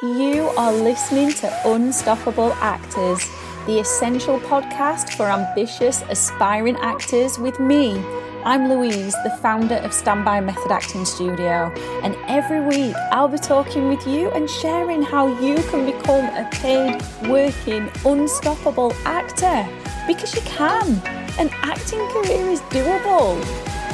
You 0.00 0.50
are 0.56 0.72
listening 0.72 1.32
to 1.32 1.52
Unstoppable 1.64 2.52
Actors, 2.60 3.28
the 3.66 3.80
essential 3.80 4.38
podcast 4.38 5.16
for 5.16 5.26
ambitious, 5.26 6.02
aspiring 6.08 6.76
actors 6.76 7.36
with 7.36 7.58
me. 7.58 7.98
I'm 8.44 8.68
Louise, 8.68 9.16
the 9.24 9.36
founder 9.42 9.74
of 9.74 9.92
Standby 9.92 10.42
Method 10.42 10.70
Acting 10.70 11.04
Studio, 11.04 11.72
and 12.04 12.14
every 12.28 12.60
week 12.60 12.94
I'll 13.10 13.26
be 13.26 13.38
talking 13.38 13.88
with 13.88 14.06
you 14.06 14.30
and 14.30 14.48
sharing 14.48 15.02
how 15.02 15.26
you 15.40 15.56
can 15.64 15.84
become 15.84 16.26
a 16.26 16.48
paid, 16.52 17.02
working, 17.28 17.90
unstoppable 18.04 18.92
actor 19.04 19.66
because 20.06 20.32
you 20.32 20.42
can. 20.42 21.02
An 21.40 21.50
acting 21.64 22.06
career 22.10 22.48
is 22.48 22.60
doable. 22.70 23.36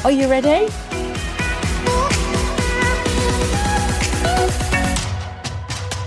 Are 0.05 0.11
you 0.11 0.29
ready? 0.29 0.71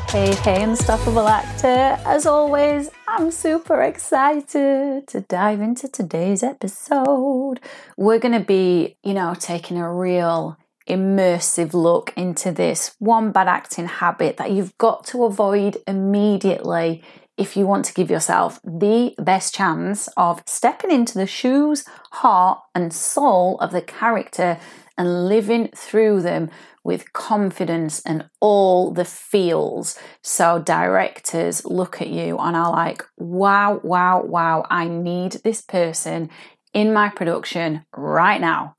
Hey, 0.09 0.33
hey, 0.35 0.63
unstoppable 0.63 1.27
actor. 1.27 1.99
As 2.05 2.25
always, 2.25 2.89
I'm 3.09 3.29
super 3.29 3.81
excited 3.81 5.05
to 5.05 5.21
dive 5.21 5.59
into 5.59 5.89
today's 5.89 6.43
episode. 6.43 7.59
We're 7.97 8.17
going 8.17 8.39
to 8.39 8.45
be, 8.45 8.95
you 9.03 9.13
know, 9.13 9.35
taking 9.37 9.77
a 9.77 9.93
real 9.93 10.57
immersive 10.87 11.73
look 11.73 12.13
into 12.15 12.53
this 12.53 12.95
one 12.99 13.33
bad 13.33 13.49
acting 13.49 13.87
habit 13.87 14.37
that 14.37 14.51
you've 14.51 14.77
got 14.77 15.05
to 15.07 15.25
avoid 15.25 15.77
immediately 15.85 17.03
if 17.35 17.57
you 17.57 17.67
want 17.67 17.83
to 17.85 17.93
give 17.93 18.09
yourself 18.09 18.61
the 18.63 19.13
best 19.19 19.53
chance 19.53 20.07
of 20.15 20.41
stepping 20.45 20.89
into 20.89 21.17
the 21.17 21.27
shoes, 21.27 21.83
heart, 22.11 22.59
and 22.73 22.93
soul 22.93 23.59
of 23.59 23.71
the 23.71 23.81
character 23.81 24.57
and 24.97 25.27
living 25.27 25.69
through 25.75 26.21
them 26.21 26.49
with 26.83 27.11
confidence 27.13 28.01
and 28.05 28.29
all 28.39 28.91
the 28.91 29.05
feels. 29.05 29.99
So 30.23 30.59
directors 30.59 31.65
look 31.65 32.01
at 32.01 32.07
you 32.07 32.37
and 32.37 32.55
are 32.55 32.71
like, 32.71 33.03
wow, 33.17 33.79
wow, 33.83 34.23
wow, 34.23 34.65
I 34.69 34.87
need 34.87 35.33
this 35.43 35.61
person 35.61 36.29
in 36.73 36.93
my 36.93 37.09
production 37.09 37.85
right 37.95 38.39
now. 38.39 38.75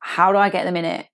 How 0.00 0.32
do 0.32 0.38
I 0.38 0.50
get 0.50 0.64
them 0.64 0.76
in 0.76 0.84
it? 0.84 1.06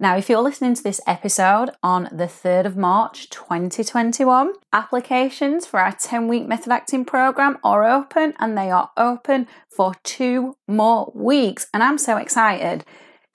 Now, 0.00 0.16
if 0.16 0.28
you're 0.28 0.40
listening 0.42 0.74
to 0.74 0.82
this 0.82 1.00
episode 1.08 1.70
on 1.82 2.04
the 2.12 2.26
3rd 2.26 2.66
of 2.66 2.76
March 2.76 3.28
2021, 3.30 4.52
applications 4.72 5.66
for 5.66 5.80
our 5.80 5.90
10 5.90 6.28
week 6.28 6.46
method 6.46 6.70
acting 6.70 7.04
program 7.04 7.58
are 7.64 7.84
open 7.84 8.32
and 8.38 8.56
they 8.56 8.70
are 8.70 8.92
open 8.96 9.48
for 9.68 9.94
two 10.04 10.56
more 10.68 11.10
weeks. 11.16 11.66
And 11.74 11.82
I'm 11.82 11.98
so 11.98 12.16
excited. 12.16 12.84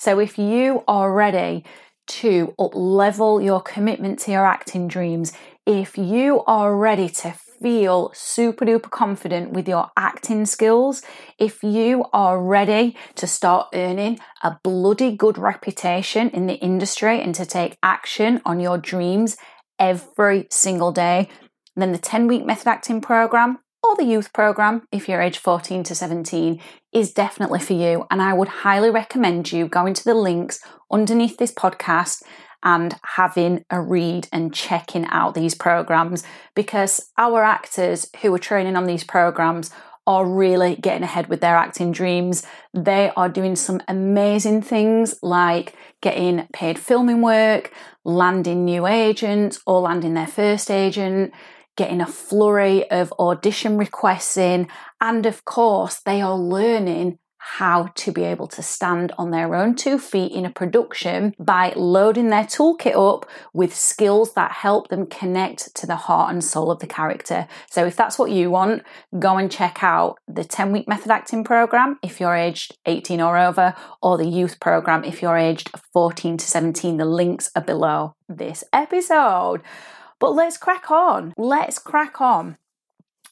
So, 0.04 0.20
if 0.20 0.38
you 0.38 0.84
are 0.86 1.14
ready 1.14 1.64
to 2.08 2.54
up 2.60 2.76
level 2.76 3.42
your 3.42 3.62
commitment 3.62 4.20
to 4.20 4.32
your 4.32 4.46
acting 4.46 4.90
dreams, 4.90 5.32
if 5.66 5.98
you 5.98 6.44
are 6.46 6.76
ready 6.76 7.08
to 7.08 7.34
feel 7.62 8.12
super 8.14 8.66
duper 8.66 8.90
confident 8.90 9.52
with 9.52 9.66
your 9.66 9.92
acting 9.96 10.46
skills, 10.46 11.04
if 11.40 11.64
you 11.64 12.04
are 12.12 12.38
ready 12.38 12.98
to 13.16 13.26
start 13.26 13.70
earning 13.74 14.20
a 14.42 14.60
bloody 14.62 15.16
good 15.16 15.38
reputation 15.38 16.30
in 16.32 16.48
the 16.48 16.56
industry 16.56 17.22
and 17.22 17.34
to 17.36 17.46
take 17.46 17.78
action 17.82 18.42
on 18.44 18.60
your 18.60 18.78
dreams 18.78 19.38
every 19.80 20.48
single 20.52 20.92
day, 20.92 21.30
then 21.78 21.94
the 21.94 21.98
10 21.98 22.28
week 22.28 22.46
method 22.46 22.68
acting 22.68 23.00
program 23.00 23.60
or 23.84 23.96
the 23.96 24.06
youth 24.06 24.32
program, 24.34 24.88
if 24.92 25.10
you're 25.10 25.22
age 25.22 25.38
14 25.38 25.84
to 25.84 25.96
17, 25.96 26.62
is 26.94 27.12
definitely 27.12 27.60
for 27.60 27.74
you. 27.74 28.06
And 28.10 28.22
I 28.22 28.34
would 28.34 28.48
highly 28.48 28.90
recommend 28.90 29.52
you 29.52 29.68
going 29.68 29.94
to 29.94 30.04
the 30.04 30.14
links 30.14 30.60
underneath 30.92 31.38
this 31.38 31.52
podcast 31.52 32.24
and 32.64 32.96
having 33.04 33.66
a 33.70 33.82
read 33.82 34.28
and 34.32 34.54
checking 34.54 35.06
out 35.08 35.36
these 35.36 35.54
programs 35.54 36.24
because 36.56 37.10
our 37.18 37.44
actors 37.44 38.10
who 38.22 38.34
are 38.34 38.40
training 38.40 38.78
on 38.78 38.86
these 38.86 39.04
programs 39.04 39.70
are 40.06 40.26
really 40.26 40.76
getting 40.76 41.04
ahead 41.04 41.28
with 41.28 41.40
their 41.42 41.56
acting 41.56 41.92
dreams. 41.92 42.44
They 42.74 43.12
are 43.16 43.30
doing 43.30 43.56
some 43.56 43.82
amazing 43.88 44.62
things 44.62 45.16
like 45.22 45.76
getting 46.02 46.48
paid 46.52 46.78
filming 46.78 47.22
work, 47.22 47.72
landing 48.04 48.66
new 48.66 48.86
agents 48.86 49.62
or 49.66 49.82
landing 49.82 50.14
their 50.14 50.28
first 50.28 50.70
agent, 50.70 51.34
getting 51.76 52.02
a 52.02 52.08
flurry 52.08 52.90
of 52.90 53.14
audition 53.20 53.78
requests 53.78 54.38
in, 54.38 54.68
and 55.02 55.26
of 55.26 55.46
course, 55.46 56.00
they 56.06 56.22
are 56.22 56.38
learning 56.38 57.20
how 57.46 57.90
to 57.94 58.12
be 58.14 58.24
able 58.24 58.48
to 58.48 58.64
stand 58.64 59.12
on 59.18 59.32
their 59.32 59.54
own 59.54 59.76
two 59.76 60.00
feet 60.00 60.32
in 60.32 60.46
a 60.46 60.50
production 60.50 61.34
by 61.38 61.74
loading 61.76 62.30
their 62.30 62.46
toolkit 62.46 62.96
up 62.96 63.30
with 63.54 63.76
skills 63.76 64.34
that 64.34 64.52
help 64.52 64.88
them 64.88 65.06
connect 65.06 65.76
to 65.76 65.86
the 65.86 65.98
heart 65.98 66.32
and 66.32 66.42
soul 66.42 66.72
of 66.72 66.80
the 66.80 66.88
character. 66.88 67.46
So, 67.70 67.86
if 67.86 67.98
that's 67.98 68.18
what 68.18 68.32
you 68.32 68.50
want, 68.50 68.84
go 69.20 69.38
and 69.38 69.52
check 69.52 69.84
out 69.84 70.18
the 70.26 70.46
10 70.46 70.72
week 70.72 70.88
method 70.88 71.12
acting 71.12 71.44
program 71.44 72.00
if 72.02 72.22
you're 72.22 72.36
aged 72.36 72.78
18 72.86 73.20
or 73.20 73.38
over, 73.38 73.76
or 74.02 74.18
the 74.18 74.28
youth 74.28 74.62
program 74.62 75.04
if 75.04 75.22
you're 75.22 75.38
aged 75.38 75.70
14 75.92 76.38
to 76.38 76.48
17. 76.48 76.96
The 76.96 77.06
links 77.06 77.52
are 77.58 77.62
below 77.62 78.16
this 78.30 78.64
episode. 78.72 79.62
But 80.24 80.36
let's 80.36 80.58
crack 80.58 80.90
on. 80.90 81.34
Let's 81.36 81.80
crack 81.80 82.22
on. 82.22 82.56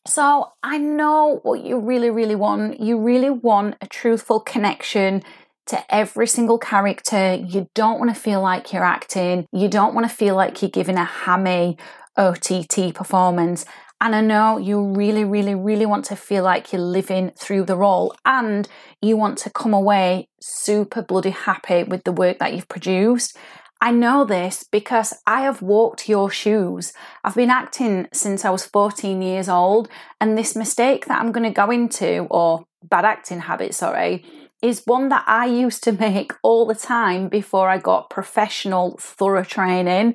So, 0.05 0.51
I 0.61 0.77
know 0.77 1.39
what 1.43 1.63
you 1.63 1.79
really, 1.79 2.09
really 2.09 2.35
want. 2.35 2.81
You 2.81 2.99
really 2.99 3.29
want 3.29 3.75
a 3.79 3.87
truthful 3.87 4.41
connection 4.41 5.23
to 5.67 5.81
every 5.89 6.27
single 6.27 6.57
character. 6.57 7.35
You 7.35 7.69
don't 7.75 7.97
want 7.97 8.13
to 8.13 8.21
feel 8.21 8.41
like 8.41 8.73
you're 8.73 8.83
acting. 8.83 9.45
You 9.53 9.69
don't 9.69 9.95
want 9.95 10.09
to 10.09 10.13
feel 10.13 10.35
like 10.35 10.61
you're 10.61 10.69
giving 10.69 10.97
a 10.97 11.05
hammy 11.05 11.77
OTT 12.17 12.93
performance. 12.93 13.63
And 14.01 14.13
I 14.13 14.19
know 14.19 14.57
you 14.57 14.83
really, 14.83 15.23
really, 15.23 15.55
really 15.55 15.85
want 15.85 16.03
to 16.05 16.17
feel 16.17 16.43
like 16.43 16.73
you're 16.73 16.81
living 16.81 17.31
through 17.37 17.65
the 17.65 17.77
role 17.77 18.13
and 18.25 18.67
you 19.01 19.15
want 19.15 19.37
to 19.37 19.49
come 19.49 19.73
away 19.73 20.27
super 20.41 21.01
bloody 21.01 21.29
happy 21.29 21.83
with 21.83 22.03
the 22.03 22.11
work 22.11 22.39
that 22.39 22.53
you've 22.53 22.67
produced. 22.67 23.37
I 23.83 23.89
know 23.89 24.25
this 24.25 24.63
because 24.63 25.11
I 25.25 25.41
have 25.41 25.63
walked 25.63 26.07
your 26.07 26.29
shoes. 26.29 26.93
I've 27.23 27.35
been 27.35 27.49
acting 27.49 28.07
since 28.13 28.45
I 28.45 28.51
was 28.51 28.63
14 28.63 29.23
years 29.23 29.49
old, 29.49 29.89
and 30.19 30.37
this 30.37 30.55
mistake 30.55 31.07
that 31.07 31.19
I'm 31.19 31.31
going 31.31 31.51
to 31.51 31.53
go 31.53 31.71
into, 31.71 32.27
or 32.29 32.65
bad 32.83 33.05
acting 33.05 33.39
habit, 33.39 33.73
sorry, 33.73 34.23
is 34.61 34.83
one 34.85 35.09
that 35.09 35.23
I 35.25 35.47
used 35.47 35.83
to 35.85 35.93
make 35.93 36.31
all 36.43 36.67
the 36.67 36.75
time 36.75 37.27
before 37.27 37.69
I 37.69 37.79
got 37.79 38.11
professional, 38.11 38.97
thorough 38.99 39.43
training. 39.43 40.13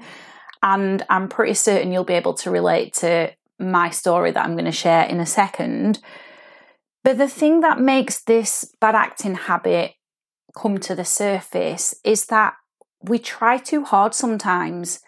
And 0.63 1.05
I'm 1.11 1.29
pretty 1.29 1.55
certain 1.55 1.91
you'll 1.91 2.05
be 2.05 2.15
able 2.15 2.35
to 2.35 2.51
relate 2.51 2.95
to 2.95 3.33
my 3.59 3.91
story 3.91 4.31
that 4.31 4.45
I'm 4.45 4.55
going 4.55 4.67
to 4.67 4.73
share 4.73 5.05
in 5.05 5.19
a 5.19 5.27
second. 5.27 5.99
But 7.03 7.19
the 7.19 7.29
thing 7.29 7.61
that 7.61 7.81
makes 7.81 8.23
this 8.23 8.73
bad 8.81 8.95
acting 8.95 9.35
habit 9.35 9.95
come 10.57 10.79
to 10.79 10.95
the 10.95 11.05
surface 11.05 11.95
is 12.05 12.27
that 12.27 12.55
we 13.09 13.19
try 13.19 13.59
too 13.59 13.85
hard 13.85 14.15
sometimes. 14.15 15.01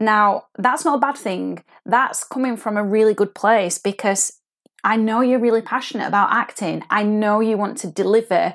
Now, 0.00 0.46
that's 0.58 0.84
not 0.84 0.96
a 0.96 1.00
bad 1.00 1.16
thing. 1.16 1.62
That's 1.86 2.24
coming 2.24 2.56
from 2.56 2.76
a 2.76 2.84
really 2.84 3.14
good 3.14 3.34
place 3.34 3.78
because 3.78 4.40
I 4.82 4.96
know 4.96 5.20
you're 5.20 5.38
really 5.38 5.62
passionate 5.62 6.06
about 6.06 6.32
acting. 6.32 6.82
I 6.90 7.04
know 7.04 7.40
you 7.40 7.56
want 7.56 7.78
to 7.78 7.86
deliver 7.86 8.54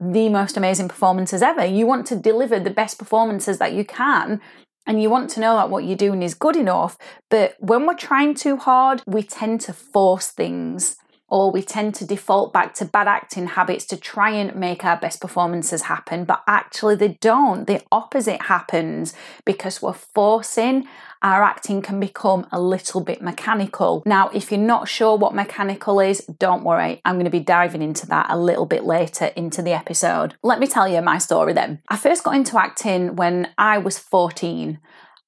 the 0.00 0.28
most 0.28 0.56
amazing 0.56 0.88
performances 0.88 1.42
ever. 1.42 1.64
You 1.64 1.86
want 1.86 2.06
to 2.08 2.16
deliver 2.16 2.58
the 2.60 2.70
best 2.70 2.98
performances 2.98 3.58
that 3.58 3.72
you 3.72 3.84
can. 3.84 4.40
And 4.86 5.02
you 5.02 5.10
want 5.10 5.30
to 5.30 5.40
know 5.40 5.56
that 5.56 5.68
what 5.68 5.84
you're 5.84 5.96
doing 5.96 6.22
is 6.22 6.34
good 6.34 6.54
enough. 6.54 6.96
But 7.28 7.56
when 7.58 7.86
we're 7.86 7.94
trying 7.94 8.34
too 8.34 8.56
hard, 8.56 9.02
we 9.06 9.22
tend 9.22 9.60
to 9.62 9.72
force 9.72 10.28
things 10.28 10.96
or 11.28 11.50
we 11.50 11.62
tend 11.62 11.94
to 11.96 12.06
default 12.06 12.52
back 12.52 12.74
to 12.74 12.84
bad 12.84 13.08
acting 13.08 13.48
habits 13.48 13.84
to 13.86 13.96
try 13.96 14.30
and 14.30 14.54
make 14.54 14.84
our 14.84 14.96
best 14.96 15.20
performances 15.20 15.82
happen, 15.82 16.24
but 16.24 16.42
actually 16.46 16.94
they 16.94 17.18
don't. 17.20 17.66
The 17.66 17.82
opposite 17.90 18.42
happens 18.42 19.14
because 19.44 19.82
we're 19.82 19.92
forcing 19.92 20.86
our 21.22 21.42
acting 21.42 21.82
can 21.82 21.98
become 21.98 22.46
a 22.52 22.60
little 22.60 23.00
bit 23.00 23.22
mechanical. 23.22 24.02
Now, 24.06 24.28
if 24.28 24.52
you're 24.52 24.60
not 24.60 24.88
sure 24.88 25.16
what 25.16 25.34
mechanical 25.34 25.98
is, 25.98 26.24
don't 26.38 26.62
worry. 26.62 27.00
I'm 27.04 27.16
going 27.16 27.24
to 27.24 27.30
be 27.30 27.40
diving 27.40 27.82
into 27.82 28.06
that 28.08 28.26
a 28.28 28.38
little 28.38 28.66
bit 28.66 28.84
later 28.84 29.26
into 29.34 29.62
the 29.62 29.72
episode. 29.72 30.34
Let 30.42 30.60
me 30.60 30.66
tell 30.66 30.86
you 30.86 31.00
my 31.00 31.18
story 31.18 31.52
then. 31.52 31.80
I 31.88 31.96
first 31.96 32.22
got 32.22 32.36
into 32.36 32.58
acting 32.58 33.16
when 33.16 33.48
I 33.58 33.78
was 33.78 33.98
14 33.98 34.78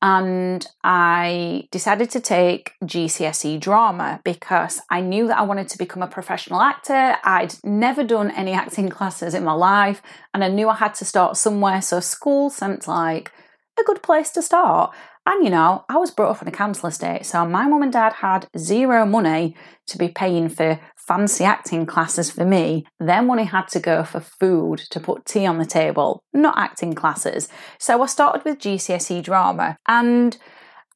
and 0.00 0.64
I 0.84 1.68
decided 1.72 2.10
to 2.10 2.20
take 2.20 2.72
GCSE 2.84 3.58
drama 3.58 4.20
because 4.24 4.80
I 4.90 5.00
knew 5.00 5.26
that 5.26 5.38
I 5.38 5.42
wanted 5.42 5.68
to 5.70 5.78
become 5.78 6.02
a 6.02 6.08
professional 6.08 6.60
actor. 6.60 7.16
I'd 7.24 7.54
never 7.64 8.04
done 8.04 8.30
any 8.30 8.52
acting 8.52 8.88
classes 8.90 9.34
in 9.34 9.44
my 9.44 9.52
life, 9.52 10.00
and 10.32 10.44
I 10.44 10.48
knew 10.48 10.68
I 10.68 10.76
had 10.76 10.94
to 10.96 11.04
start 11.04 11.36
somewhere. 11.36 11.82
So, 11.82 12.00
school 12.00 12.48
seemed 12.50 12.86
like 12.86 13.32
a 13.78 13.84
good 13.84 14.02
place 14.02 14.30
to 14.30 14.42
start. 14.42 14.94
And 15.28 15.44
you 15.44 15.50
know, 15.50 15.84
I 15.90 15.98
was 15.98 16.10
brought 16.10 16.30
up 16.30 16.40
on 16.40 16.48
a 16.48 16.50
council 16.50 16.88
estate, 16.88 17.26
so 17.26 17.44
my 17.44 17.68
mum 17.68 17.82
and 17.82 17.92
dad 17.92 18.14
had 18.14 18.48
zero 18.56 19.04
money 19.04 19.54
to 19.88 19.98
be 19.98 20.08
paying 20.08 20.48
for 20.48 20.80
fancy 20.96 21.44
acting 21.44 21.84
classes 21.84 22.30
for 22.30 22.46
me. 22.46 22.86
Their 22.98 23.20
money 23.20 23.44
had 23.44 23.68
to 23.68 23.78
go 23.78 24.04
for 24.04 24.20
food 24.20 24.78
to 24.90 24.98
put 24.98 25.26
tea 25.26 25.44
on 25.44 25.58
the 25.58 25.66
table, 25.66 26.22
not 26.32 26.56
acting 26.56 26.94
classes. 26.94 27.50
So 27.78 28.02
I 28.02 28.06
started 28.06 28.42
with 28.46 28.58
GCSE 28.58 29.22
drama 29.22 29.76
and 29.86 30.38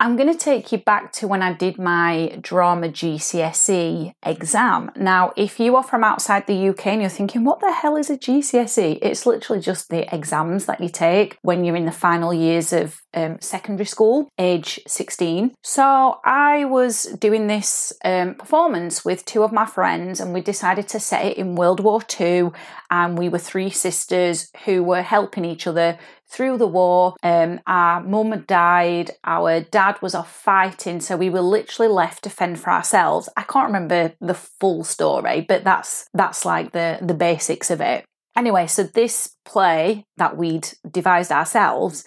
I'm 0.03 0.17
going 0.17 0.33
to 0.33 0.37
take 0.37 0.73
you 0.73 0.79
back 0.79 1.13
to 1.13 1.29
when 1.29 1.43
I 1.43 1.53
did 1.53 1.79
my 1.79 2.37
drama 2.41 2.89
GCSE 2.89 4.13
exam. 4.27 4.91
Now, 4.97 5.33
if 5.37 5.61
you 5.61 5.77
are 5.77 5.85
from 5.85 6.03
outside 6.03 6.49
the 6.49 6.71
UK 6.71 6.89
and 6.89 7.03
you're 7.03 7.09
thinking, 7.09 7.45
what 7.45 7.61
the 7.61 7.71
hell 7.71 7.95
is 7.95 8.11
a 8.11 8.19
GCSE? 8.19 8.99
It's 9.01 9.27
literally 9.27 9.63
just 9.63 9.91
the 9.91 10.13
exams 10.13 10.67
that 10.67 10.81
you 10.81 10.89
take 10.89 11.39
when 11.43 11.65
you're 11.65 11.77
in 11.77 11.85
the 11.85 11.93
final 11.93 12.35
years 12.35 12.73
of 12.73 13.01
um, 13.15 13.41
secondary 13.41 13.87
school, 13.87 14.29
age 14.41 14.81
16. 14.89 15.55
So 15.63 16.19
I 16.25 16.65
was 16.65 17.05
doing 17.05 17.47
this 17.47 17.93
um, 18.05 18.35
performance 18.35 19.05
with 19.05 19.25
two 19.25 19.45
of 19.45 19.53
my 19.53 19.67
friends, 19.67 20.19
and 20.19 20.35
we 20.35 20.41
decided 20.41 20.89
to 20.89 20.99
set 20.99 21.27
it 21.27 21.37
in 21.37 21.55
World 21.55 21.79
War 21.79 22.01
II. 22.19 22.51
And 22.91 23.17
we 23.17 23.29
were 23.29 23.39
three 23.39 23.71
sisters 23.71 24.51
who 24.65 24.83
were 24.83 25.03
helping 25.03 25.45
each 25.45 25.69
other 25.69 25.97
through 26.33 26.57
the 26.57 26.67
war. 26.67 27.15
Um, 27.23 27.61
our 27.67 28.03
mum 28.03 28.31
had 28.31 28.47
died, 28.47 29.11
our 29.23 29.61
dad 29.61 30.01
was 30.01 30.15
off 30.15 30.35
fighting, 30.35 31.01
so 31.01 31.17
we 31.17 31.31
were 31.31 31.43
literally 31.43 31.93
left 31.93 32.25
to 32.25 32.31
fend 32.31 32.59
for 32.59 32.71
ourselves. 32.71 33.29
I 33.37 33.43
can't 33.43 33.67
remember 33.67 34.15
the 34.21 34.35
full 34.35 34.83
story, 34.83 35.43
but 35.47 35.63
that's 35.63 36.07
that's 36.15 36.45
like 36.45 36.73
the 36.73 36.99
the 37.03 37.15
basics 37.15 37.71
of 37.71 37.81
it. 37.81 38.05
Anyway, 38.37 38.67
so 38.67 38.83
this 38.83 39.37
play 39.45 40.07
that 40.17 40.37
we'd 40.37 40.69
devised 40.91 41.31
ourselves 41.31 42.05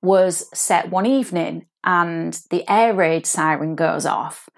was 0.00 0.48
set 0.54 0.90
one 0.90 1.04
evening 1.04 1.66
and 1.84 2.40
the 2.50 2.68
air 2.70 2.94
raid 2.94 3.26
siren 3.26 3.74
goes 3.74 4.06
off 4.06 4.48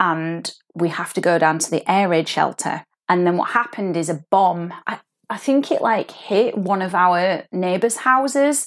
and 0.00 0.52
we 0.74 0.88
have 0.88 1.12
to 1.12 1.20
go 1.20 1.38
down 1.38 1.58
to 1.58 1.70
the 1.70 1.88
air 1.90 2.08
raid 2.08 2.28
shelter. 2.28 2.84
And 3.08 3.26
then 3.26 3.36
what 3.36 3.50
happened 3.50 3.96
is 3.96 4.10
a 4.10 4.24
bomb, 4.30 4.72
I 5.30 5.36
think 5.36 5.70
it 5.70 5.82
like 5.82 6.10
hit 6.10 6.56
one 6.56 6.82
of 6.82 6.94
our 6.94 7.44
neighbours' 7.52 7.98
houses 7.98 8.66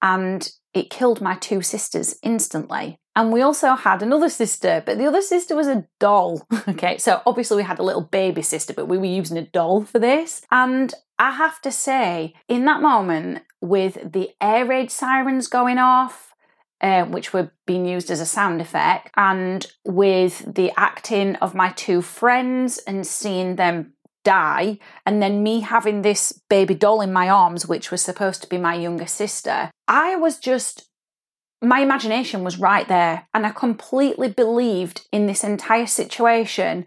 and 0.00 0.50
it 0.74 0.90
killed 0.90 1.20
my 1.20 1.34
two 1.36 1.62
sisters 1.62 2.16
instantly. 2.22 2.98
And 3.14 3.30
we 3.30 3.42
also 3.42 3.74
had 3.74 4.02
another 4.02 4.30
sister, 4.30 4.82
but 4.84 4.96
the 4.96 5.06
other 5.06 5.20
sister 5.20 5.54
was 5.54 5.66
a 5.66 5.86
doll. 6.00 6.46
okay, 6.68 6.96
so 6.96 7.20
obviously 7.26 7.58
we 7.58 7.62
had 7.62 7.78
a 7.78 7.82
little 7.82 8.02
baby 8.02 8.40
sister, 8.40 8.72
but 8.72 8.88
we 8.88 8.96
were 8.96 9.04
using 9.04 9.36
a 9.36 9.46
doll 9.46 9.84
for 9.84 9.98
this. 9.98 10.42
And 10.50 10.94
I 11.18 11.32
have 11.32 11.60
to 11.62 11.70
say, 11.70 12.34
in 12.48 12.64
that 12.64 12.80
moment, 12.80 13.42
with 13.60 14.12
the 14.12 14.30
air 14.40 14.64
raid 14.64 14.90
sirens 14.90 15.46
going 15.46 15.76
off, 15.76 16.32
uh, 16.80 17.04
which 17.04 17.32
were 17.32 17.52
being 17.66 17.84
used 17.84 18.10
as 18.10 18.20
a 18.20 18.26
sound 18.26 18.60
effect, 18.62 19.10
and 19.16 19.66
with 19.84 20.54
the 20.54 20.72
acting 20.76 21.36
of 21.36 21.54
my 21.54 21.70
two 21.70 22.00
friends 22.00 22.78
and 22.78 23.06
seeing 23.06 23.56
them 23.56 23.92
die, 24.24 24.78
and 25.04 25.22
then 25.22 25.42
me 25.42 25.60
having 25.60 26.02
this 26.02 26.32
baby 26.48 26.74
doll 26.74 27.00
in 27.00 27.12
my 27.12 27.28
arms, 27.28 27.66
which 27.66 27.90
was 27.90 28.02
supposed 28.02 28.42
to 28.42 28.48
be 28.48 28.58
my 28.58 28.74
younger 28.74 29.06
sister, 29.06 29.70
I 29.88 30.16
was 30.16 30.38
just 30.38 30.88
my 31.62 31.78
imagination 31.78 32.42
was 32.42 32.58
right 32.58 32.88
there 32.88 33.28
and 33.32 33.46
I 33.46 33.50
completely 33.50 34.28
believed 34.28 35.06
in 35.12 35.26
this 35.26 35.44
entire 35.44 35.86
situation. 35.86 36.86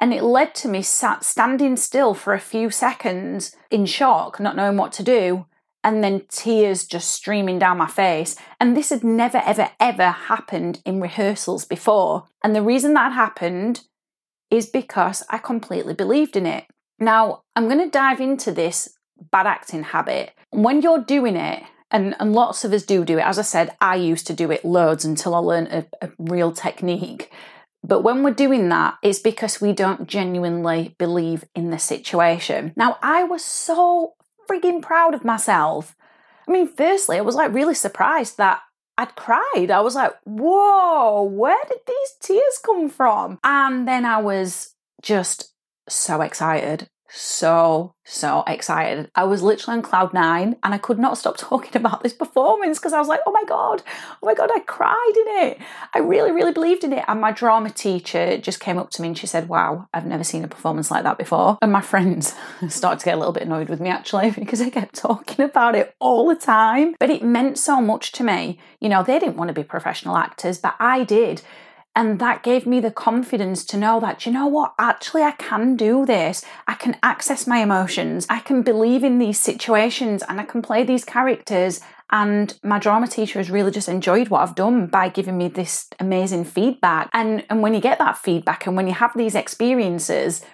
And 0.00 0.12
it 0.14 0.24
led 0.24 0.54
to 0.56 0.68
me 0.68 0.82
sat 0.82 1.24
standing 1.24 1.76
still 1.76 2.14
for 2.14 2.32
a 2.32 2.40
few 2.40 2.70
seconds 2.70 3.54
in 3.70 3.86
shock, 3.86 4.40
not 4.40 4.56
knowing 4.56 4.76
what 4.76 4.92
to 4.94 5.02
do, 5.02 5.46
and 5.84 6.02
then 6.02 6.22
tears 6.28 6.86
just 6.86 7.10
streaming 7.10 7.58
down 7.58 7.76
my 7.78 7.86
face. 7.86 8.34
And 8.58 8.74
this 8.74 8.88
had 8.88 9.04
never, 9.04 9.42
ever, 9.44 9.70
ever 9.78 10.10
happened 10.10 10.80
in 10.86 11.00
rehearsals 11.00 11.66
before. 11.66 12.24
And 12.42 12.56
the 12.56 12.62
reason 12.62 12.94
that 12.94 13.12
happened 13.12 13.82
is 14.50 14.66
because 14.66 15.22
I 15.30 15.38
completely 15.38 15.94
believed 15.94 16.36
in 16.36 16.46
it. 16.46 16.64
Now, 16.98 17.42
I'm 17.56 17.66
going 17.66 17.78
to 17.78 17.90
dive 17.90 18.20
into 18.20 18.52
this 18.52 18.96
bad 19.30 19.46
acting 19.46 19.82
habit. 19.82 20.32
When 20.50 20.82
you're 20.82 21.02
doing 21.02 21.36
it, 21.36 21.62
and, 21.90 22.16
and 22.18 22.32
lots 22.32 22.64
of 22.64 22.72
us 22.72 22.82
do 22.82 23.04
do 23.04 23.18
it. 23.18 23.24
As 23.24 23.38
I 23.38 23.42
said, 23.42 23.76
I 23.80 23.94
used 23.94 24.26
to 24.26 24.34
do 24.34 24.50
it 24.50 24.64
loads 24.64 25.04
until 25.04 25.34
I 25.34 25.38
learned 25.38 25.68
a, 25.68 25.86
a 26.02 26.10
real 26.18 26.50
technique. 26.50 27.30
But 27.84 28.00
when 28.00 28.22
we're 28.22 28.32
doing 28.32 28.68
that, 28.70 28.96
it's 29.02 29.20
because 29.20 29.60
we 29.60 29.72
don't 29.72 30.08
genuinely 30.08 30.96
believe 30.98 31.44
in 31.54 31.70
the 31.70 31.78
situation. 31.78 32.72
Now, 32.76 32.98
I 33.00 33.22
was 33.24 33.44
so 33.44 34.14
frigging 34.50 34.82
proud 34.82 35.14
of 35.14 35.24
myself. 35.24 35.94
I 36.48 36.50
mean, 36.50 36.66
firstly, 36.66 37.18
I 37.18 37.20
was 37.20 37.36
like 37.36 37.52
really 37.52 37.74
surprised 37.74 38.38
that 38.38 38.60
I'd 38.98 39.14
cried. 39.14 39.70
I 39.70 39.80
was 39.80 39.94
like, 39.94 40.14
whoa, 40.24 41.22
where 41.22 41.62
did 41.68 41.78
these 41.86 42.14
tears 42.20 42.58
come 42.64 42.88
from? 42.88 43.38
And 43.44 43.86
then 43.86 44.04
I 44.04 44.18
was 44.18 44.74
just 45.02 45.53
so 45.88 46.20
excited 46.20 46.88
so, 47.16 47.94
so 48.04 48.42
excited. 48.46 49.08
I 49.14 49.22
was 49.24 49.40
literally 49.40 49.76
on 49.76 49.82
cloud 49.82 50.12
nine 50.12 50.56
and 50.64 50.74
I 50.74 50.78
could 50.78 50.98
not 50.98 51.16
stop 51.16 51.36
talking 51.38 51.76
about 51.76 52.02
this 52.02 52.12
performance 52.12 52.78
because 52.78 52.92
I 52.92 52.98
was 52.98 53.08
like, 53.08 53.20
oh 53.26 53.30
my 53.30 53.44
God, 53.44 53.82
oh 54.22 54.26
my 54.26 54.34
God, 54.34 54.50
I 54.52 54.58
cried 54.60 55.12
in 55.16 55.48
it. 55.48 55.58
I 55.92 55.98
really, 55.98 56.32
really 56.32 56.52
believed 56.52 56.82
in 56.82 56.92
it. 56.92 57.04
And 57.06 57.20
my 57.20 57.30
drama 57.30 57.70
teacher 57.70 58.36
just 58.38 58.60
came 58.60 58.78
up 58.78 58.90
to 58.90 59.02
me 59.02 59.08
and 59.08 59.18
she 59.18 59.26
said, 59.26 59.48
wow, 59.48 59.88
I've 59.94 60.06
never 60.06 60.24
seen 60.24 60.44
a 60.44 60.48
performance 60.48 60.90
like 60.90 61.04
that 61.04 61.18
before. 61.18 61.58
And 61.62 61.72
my 61.72 61.80
friends 61.80 62.34
started 62.68 62.98
to 63.00 63.04
get 63.04 63.14
a 63.14 63.18
little 63.18 63.32
bit 63.32 63.44
annoyed 63.44 63.68
with 63.68 63.80
me 63.80 63.90
actually 63.90 64.30
because 64.38 64.60
I 64.60 64.70
kept 64.70 64.96
talking 64.96 65.44
about 65.44 65.76
it 65.76 65.94
all 66.00 66.28
the 66.28 66.36
time. 66.36 66.96
But 66.98 67.10
it 67.10 67.22
meant 67.22 67.58
so 67.58 67.80
much 67.80 68.12
to 68.12 68.24
me. 68.24 68.58
You 68.80 68.88
know, 68.88 69.02
they 69.02 69.18
didn't 69.18 69.36
want 69.36 69.48
to 69.48 69.54
be 69.54 69.62
professional 69.62 70.16
actors, 70.16 70.58
but 70.58 70.74
I 70.80 71.04
did 71.04 71.42
and 71.96 72.18
that 72.18 72.42
gave 72.42 72.66
me 72.66 72.80
the 72.80 72.90
confidence 72.90 73.64
to 73.66 73.76
know 73.76 74.00
that, 74.00 74.26
you 74.26 74.32
know 74.32 74.46
what, 74.46 74.74
actually, 74.78 75.22
I 75.22 75.30
can 75.32 75.76
do 75.76 76.04
this. 76.04 76.44
I 76.66 76.74
can 76.74 76.96
access 77.02 77.46
my 77.46 77.58
emotions. 77.58 78.26
I 78.28 78.40
can 78.40 78.62
believe 78.62 79.04
in 79.04 79.18
these 79.18 79.38
situations 79.38 80.22
and 80.28 80.40
I 80.40 80.44
can 80.44 80.60
play 80.60 80.82
these 80.82 81.04
characters. 81.04 81.80
And 82.10 82.58
my 82.62 82.78
drama 82.80 83.06
teacher 83.06 83.38
has 83.38 83.50
really 83.50 83.70
just 83.70 83.88
enjoyed 83.88 84.28
what 84.28 84.42
I've 84.42 84.54
done 84.54 84.86
by 84.88 85.08
giving 85.08 85.38
me 85.38 85.48
this 85.48 85.88
amazing 86.00 86.44
feedback. 86.44 87.10
And, 87.12 87.44
and 87.48 87.62
when 87.62 87.74
you 87.74 87.80
get 87.80 87.98
that 87.98 88.18
feedback 88.18 88.66
and 88.66 88.76
when 88.76 88.88
you 88.88 88.94
have 88.94 89.12
these 89.16 89.34
experiences, 89.34 90.44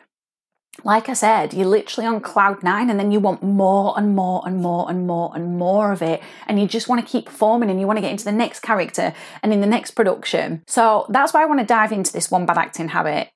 like 0.85 1.09
I 1.09 1.15
said, 1.15 1.53
you're 1.53 1.67
literally 1.67 2.07
on 2.07 2.21
cloud 2.21 2.63
nine 2.63 2.91
and 2.91 2.99
then 2.99 3.11
you 3.11 3.21
want 3.21 3.43
more 3.43 3.95
and 3.97 4.15
more 4.15 4.43
and 4.47 4.63
more 4.63 4.89
and 4.89 5.07
more 5.07 5.33
and 5.35 5.59
more 5.59 5.93
of 5.93 6.01
it. 6.03 6.23
And 6.47 6.61
you 6.61 6.67
just 6.67 6.89
want 6.89 7.05
to 7.05 7.11
keep 7.11 7.27
performing 7.27 7.71
and 7.71 7.81
you 7.81 7.87
want 7.87 7.97
to 7.99 8.03
get 8.03 8.13
into 8.13 8.25
the 8.25 8.33
next 8.33 8.61
character 8.61 9.13
and 9.43 9.53
in 9.53 9.61
the 9.61 9.67
next 9.67 9.93
production. 9.93 10.63
So 10.67 11.07
that's 11.09 11.35
why 11.35 11.43
I 11.43 11.47
want 11.47 11.61
to 11.61 11.67
dive 11.67 11.93
into 11.93 12.13
this 12.13 12.31
one 12.31 12.47
bad 12.47 12.59
acting 12.59 12.89
habit. 12.89 13.29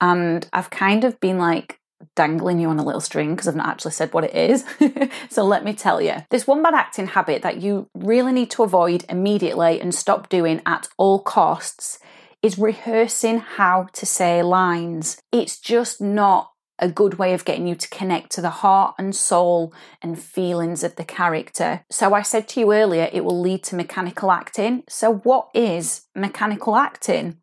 And 0.00 0.48
I've 0.52 0.70
kind 0.70 1.04
of 1.04 1.18
been 1.20 1.38
like 1.38 1.78
dangling 2.16 2.58
you 2.58 2.68
on 2.68 2.78
a 2.78 2.84
little 2.84 3.00
string 3.00 3.34
because 3.34 3.46
I've 3.46 3.56
not 3.56 3.68
actually 3.68 3.92
said 3.92 4.12
what 4.12 4.24
it 4.24 4.34
is. 4.34 4.64
so 5.30 5.44
let 5.44 5.64
me 5.64 5.74
tell 5.74 6.00
you. 6.00 6.16
This 6.30 6.46
one 6.46 6.62
bad 6.62 6.74
acting 6.74 7.08
habit 7.08 7.42
that 7.42 7.60
you 7.60 7.88
really 7.94 8.32
need 8.32 8.50
to 8.52 8.62
avoid 8.62 9.04
immediately 9.08 9.80
and 9.80 9.94
stop 9.94 10.28
doing 10.28 10.62
at 10.66 10.88
all 10.96 11.20
costs 11.20 11.98
is 12.42 12.58
rehearsing 12.58 13.38
how 13.38 13.86
to 13.92 14.06
say 14.06 14.42
lines. 14.42 15.20
It's 15.30 15.58
just 15.58 16.00
not 16.00 16.49
a 16.80 16.88
good 16.88 17.14
way 17.14 17.34
of 17.34 17.44
getting 17.44 17.66
you 17.66 17.74
to 17.74 17.88
connect 17.88 18.32
to 18.32 18.40
the 18.40 18.50
heart 18.50 18.94
and 18.98 19.14
soul 19.14 19.72
and 20.02 20.20
feelings 20.20 20.82
of 20.82 20.96
the 20.96 21.04
character. 21.04 21.84
So, 21.90 22.14
I 22.14 22.22
said 22.22 22.48
to 22.48 22.60
you 22.60 22.72
earlier, 22.72 23.08
it 23.12 23.24
will 23.24 23.40
lead 23.40 23.62
to 23.64 23.76
mechanical 23.76 24.32
acting. 24.32 24.82
So, 24.88 25.14
what 25.14 25.48
is 25.54 26.02
mechanical 26.14 26.76
acting? 26.76 27.36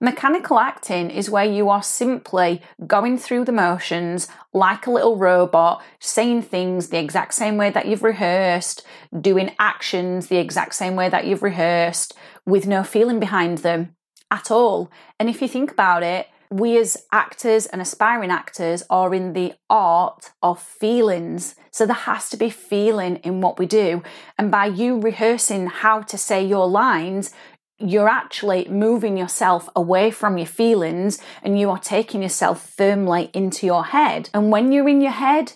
Mechanical 0.00 0.58
acting 0.58 1.10
is 1.10 1.30
where 1.30 1.44
you 1.44 1.70
are 1.70 1.82
simply 1.82 2.60
going 2.86 3.16
through 3.16 3.44
the 3.44 3.52
motions 3.52 4.28
like 4.52 4.86
a 4.86 4.90
little 4.90 5.16
robot, 5.16 5.82
saying 5.98 6.42
things 6.42 6.88
the 6.88 6.98
exact 6.98 7.32
same 7.32 7.56
way 7.56 7.70
that 7.70 7.86
you've 7.86 8.02
rehearsed, 8.02 8.84
doing 9.18 9.54
actions 9.58 10.26
the 10.26 10.36
exact 10.36 10.74
same 10.74 10.96
way 10.96 11.08
that 11.08 11.26
you've 11.26 11.42
rehearsed, 11.42 12.14
with 12.44 12.66
no 12.66 12.82
feeling 12.82 13.20
behind 13.20 13.58
them 13.58 13.94
at 14.30 14.50
all. 14.50 14.90
And 15.18 15.30
if 15.30 15.40
you 15.40 15.48
think 15.48 15.70
about 15.70 16.02
it, 16.02 16.26
we 16.50 16.78
as 16.78 16.96
actors 17.12 17.66
and 17.66 17.80
aspiring 17.80 18.30
actors 18.30 18.82
are 18.90 19.14
in 19.14 19.32
the 19.32 19.54
art 19.68 20.30
of 20.42 20.60
feelings. 20.60 21.54
So 21.70 21.86
there 21.86 21.94
has 21.94 22.28
to 22.30 22.36
be 22.36 22.50
feeling 22.50 23.16
in 23.16 23.40
what 23.40 23.58
we 23.58 23.66
do. 23.66 24.02
And 24.38 24.50
by 24.50 24.66
you 24.66 25.00
rehearsing 25.00 25.66
how 25.66 26.02
to 26.02 26.18
say 26.18 26.44
your 26.44 26.68
lines, 26.68 27.32
you're 27.78 28.08
actually 28.08 28.68
moving 28.68 29.16
yourself 29.16 29.68
away 29.74 30.10
from 30.10 30.38
your 30.38 30.46
feelings 30.46 31.20
and 31.42 31.58
you 31.58 31.70
are 31.70 31.78
taking 31.78 32.22
yourself 32.22 32.68
firmly 32.70 33.30
into 33.34 33.66
your 33.66 33.86
head. 33.86 34.30
And 34.32 34.52
when 34.52 34.70
you're 34.70 34.88
in 34.88 35.00
your 35.00 35.12
head, 35.12 35.54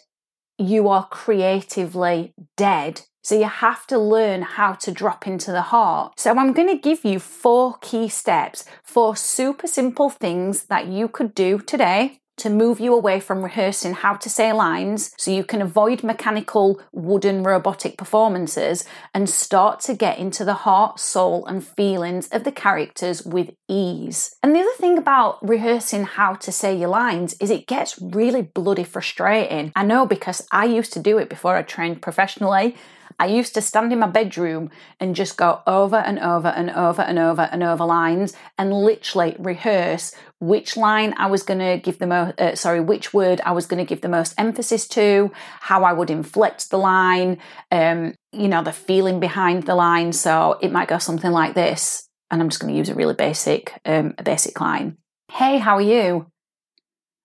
you 0.58 0.88
are 0.88 1.06
creatively 1.06 2.34
dead. 2.56 3.02
So 3.22 3.38
you 3.38 3.44
have 3.44 3.86
to 3.88 3.98
learn 3.98 4.42
how 4.42 4.74
to 4.74 4.90
drop 4.90 5.26
into 5.26 5.52
the 5.52 5.62
heart. 5.62 6.18
So 6.18 6.30
I'm 6.36 6.52
going 6.52 6.68
to 6.68 6.80
give 6.80 7.04
you 7.04 7.18
four 7.18 7.76
key 7.80 8.08
steps, 8.08 8.64
four 8.82 9.16
super 9.16 9.66
simple 9.66 10.10
things 10.10 10.64
that 10.64 10.86
you 10.86 11.08
could 11.08 11.34
do 11.34 11.58
today 11.58 12.20
to 12.38 12.50
move 12.50 12.80
you 12.80 12.94
away 12.94 13.20
from 13.20 13.42
rehearsing 13.42 13.92
how 13.92 14.14
to 14.14 14.30
say 14.30 14.52
lines 14.52 15.12
so 15.18 15.30
you 15.30 15.44
can 15.44 15.60
avoid 15.60 16.02
mechanical, 16.02 16.80
wooden, 16.92 17.42
robotic 17.42 17.98
performances 17.98 18.84
and 19.12 19.28
start 19.28 19.80
to 19.80 19.94
get 19.94 20.18
into 20.18 20.44
the 20.44 20.54
heart, 20.54 20.98
soul, 20.98 21.44
and 21.46 21.66
feelings 21.66 22.28
of 22.28 22.44
the 22.44 22.52
characters 22.52 23.24
with 23.24 23.50
ease. 23.68 24.36
And 24.42 24.54
the 24.54 24.60
other 24.60 24.76
thing 24.78 24.96
about 24.96 25.46
rehearsing 25.46 26.04
how 26.04 26.34
to 26.34 26.52
say 26.52 26.76
your 26.76 26.88
lines 26.88 27.34
is 27.40 27.50
it 27.50 27.66
gets 27.66 28.00
really 28.00 28.42
bloody 28.42 28.84
frustrating. 28.84 29.72
I 29.74 29.84
know 29.84 30.06
because 30.06 30.46
I 30.50 30.64
used 30.64 30.92
to 30.94 31.00
do 31.00 31.18
it 31.18 31.28
before 31.28 31.56
I 31.56 31.62
trained 31.62 32.02
professionally. 32.02 32.76
I 33.18 33.26
used 33.26 33.54
to 33.54 33.60
stand 33.60 33.92
in 33.92 33.98
my 33.98 34.06
bedroom 34.06 34.70
and 35.00 35.14
just 35.14 35.36
go 35.36 35.60
over 35.66 35.96
and 35.96 36.18
over 36.18 36.48
and 36.48 36.70
over 36.70 37.02
and 37.02 37.18
over 37.18 37.48
and 37.50 37.62
over 37.62 37.84
lines 37.84 38.34
and 38.56 38.72
literally 38.72 39.36
rehearse 39.38 40.14
which 40.40 40.76
line 40.76 41.14
I 41.16 41.26
was 41.26 41.42
going 41.42 41.58
to 41.58 41.78
give 41.78 41.98
the 41.98 42.06
most, 42.06 42.40
uh, 42.40 42.54
sorry, 42.54 42.80
which 42.80 43.12
word 43.12 43.40
I 43.44 43.52
was 43.52 43.66
going 43.66 43.84
to 43.84 43.88
give 43.88 44.00
the 44.00 44.08
most 44.08 44.34
emphasis 44.38 44.86
to, 44.88 45.32
how 45.60 45.84
I 45.84 45.92
would 45.92 46.10
inflect 46.10 46.70
the 46.70 46.78
line, 46.78 47.38
um, 47.70 48.14
you 48.32 48.48
know, 48.48 48.62
the 48.62 48.72
feeling 48.72 49.20
behind 49.20 49.64
the 49.64 49.74
line. 49.74 50.12
So 50.12 50.58
it 50.62 50.72
might 50.72 50.88
go 50.88 50.98
something 50.98 51.32
like 51.32 51.54
this. 51.54 52.08
And 52.30 52.42
I'm 52.42 52.50
just 52.50 52.60
going 52.60 52.72
to 52.72 52.78
use 52.78 52.88
a 52.88 52.94
really 52.94 53.14
basic, 53.14 53.80
um, 53.84 54.14
a 54.18 54.22
basic 54.22 54.60
line. 54.60 54.98
Hey, 55.32 55.58
how 55.58 55.76
are 55.76 55.80
you? 55.80 56.26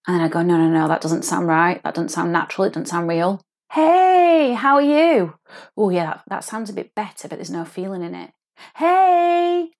And 0.07 0.15
then 0.15 0.21
I 0.21 0.27
go, 0.27 0.41
no, 0.41 0.57
no, 0.57 0.69
no, 0.69 0.87
that 0.87 1.01
doesn't 1.01 1.23
sound 1.23 1.47
right. 1.47 1.81
That 1.83 1.93
doesn't 1.93 2.09
sound 2.09 2.31
natural. 2.31 2.65
It 2.65 2.73
doesn't 2.73 2.87
sound 2.87 3.07
real. 3.07 3.41
Hey, 3.73 4.53
how 4.53 4.75
are 4.75 4.83
you? 4.83 5.33
Oh, 5.75 5.89
yeah, 5.89 6.05
that, 6.05 6.23
that 6.27 6.43
sounds 6.43 6.69
a 6.69 6.73
bit 6.73 6.93
better, 6.93 7.27
but 7.27 7.37
there's 7.37 7.49
no 7.49 7.65
feeling 7.65 8.03
in 8.03 8.13
it. 8.13 8.29
Hey, 8.75 9.71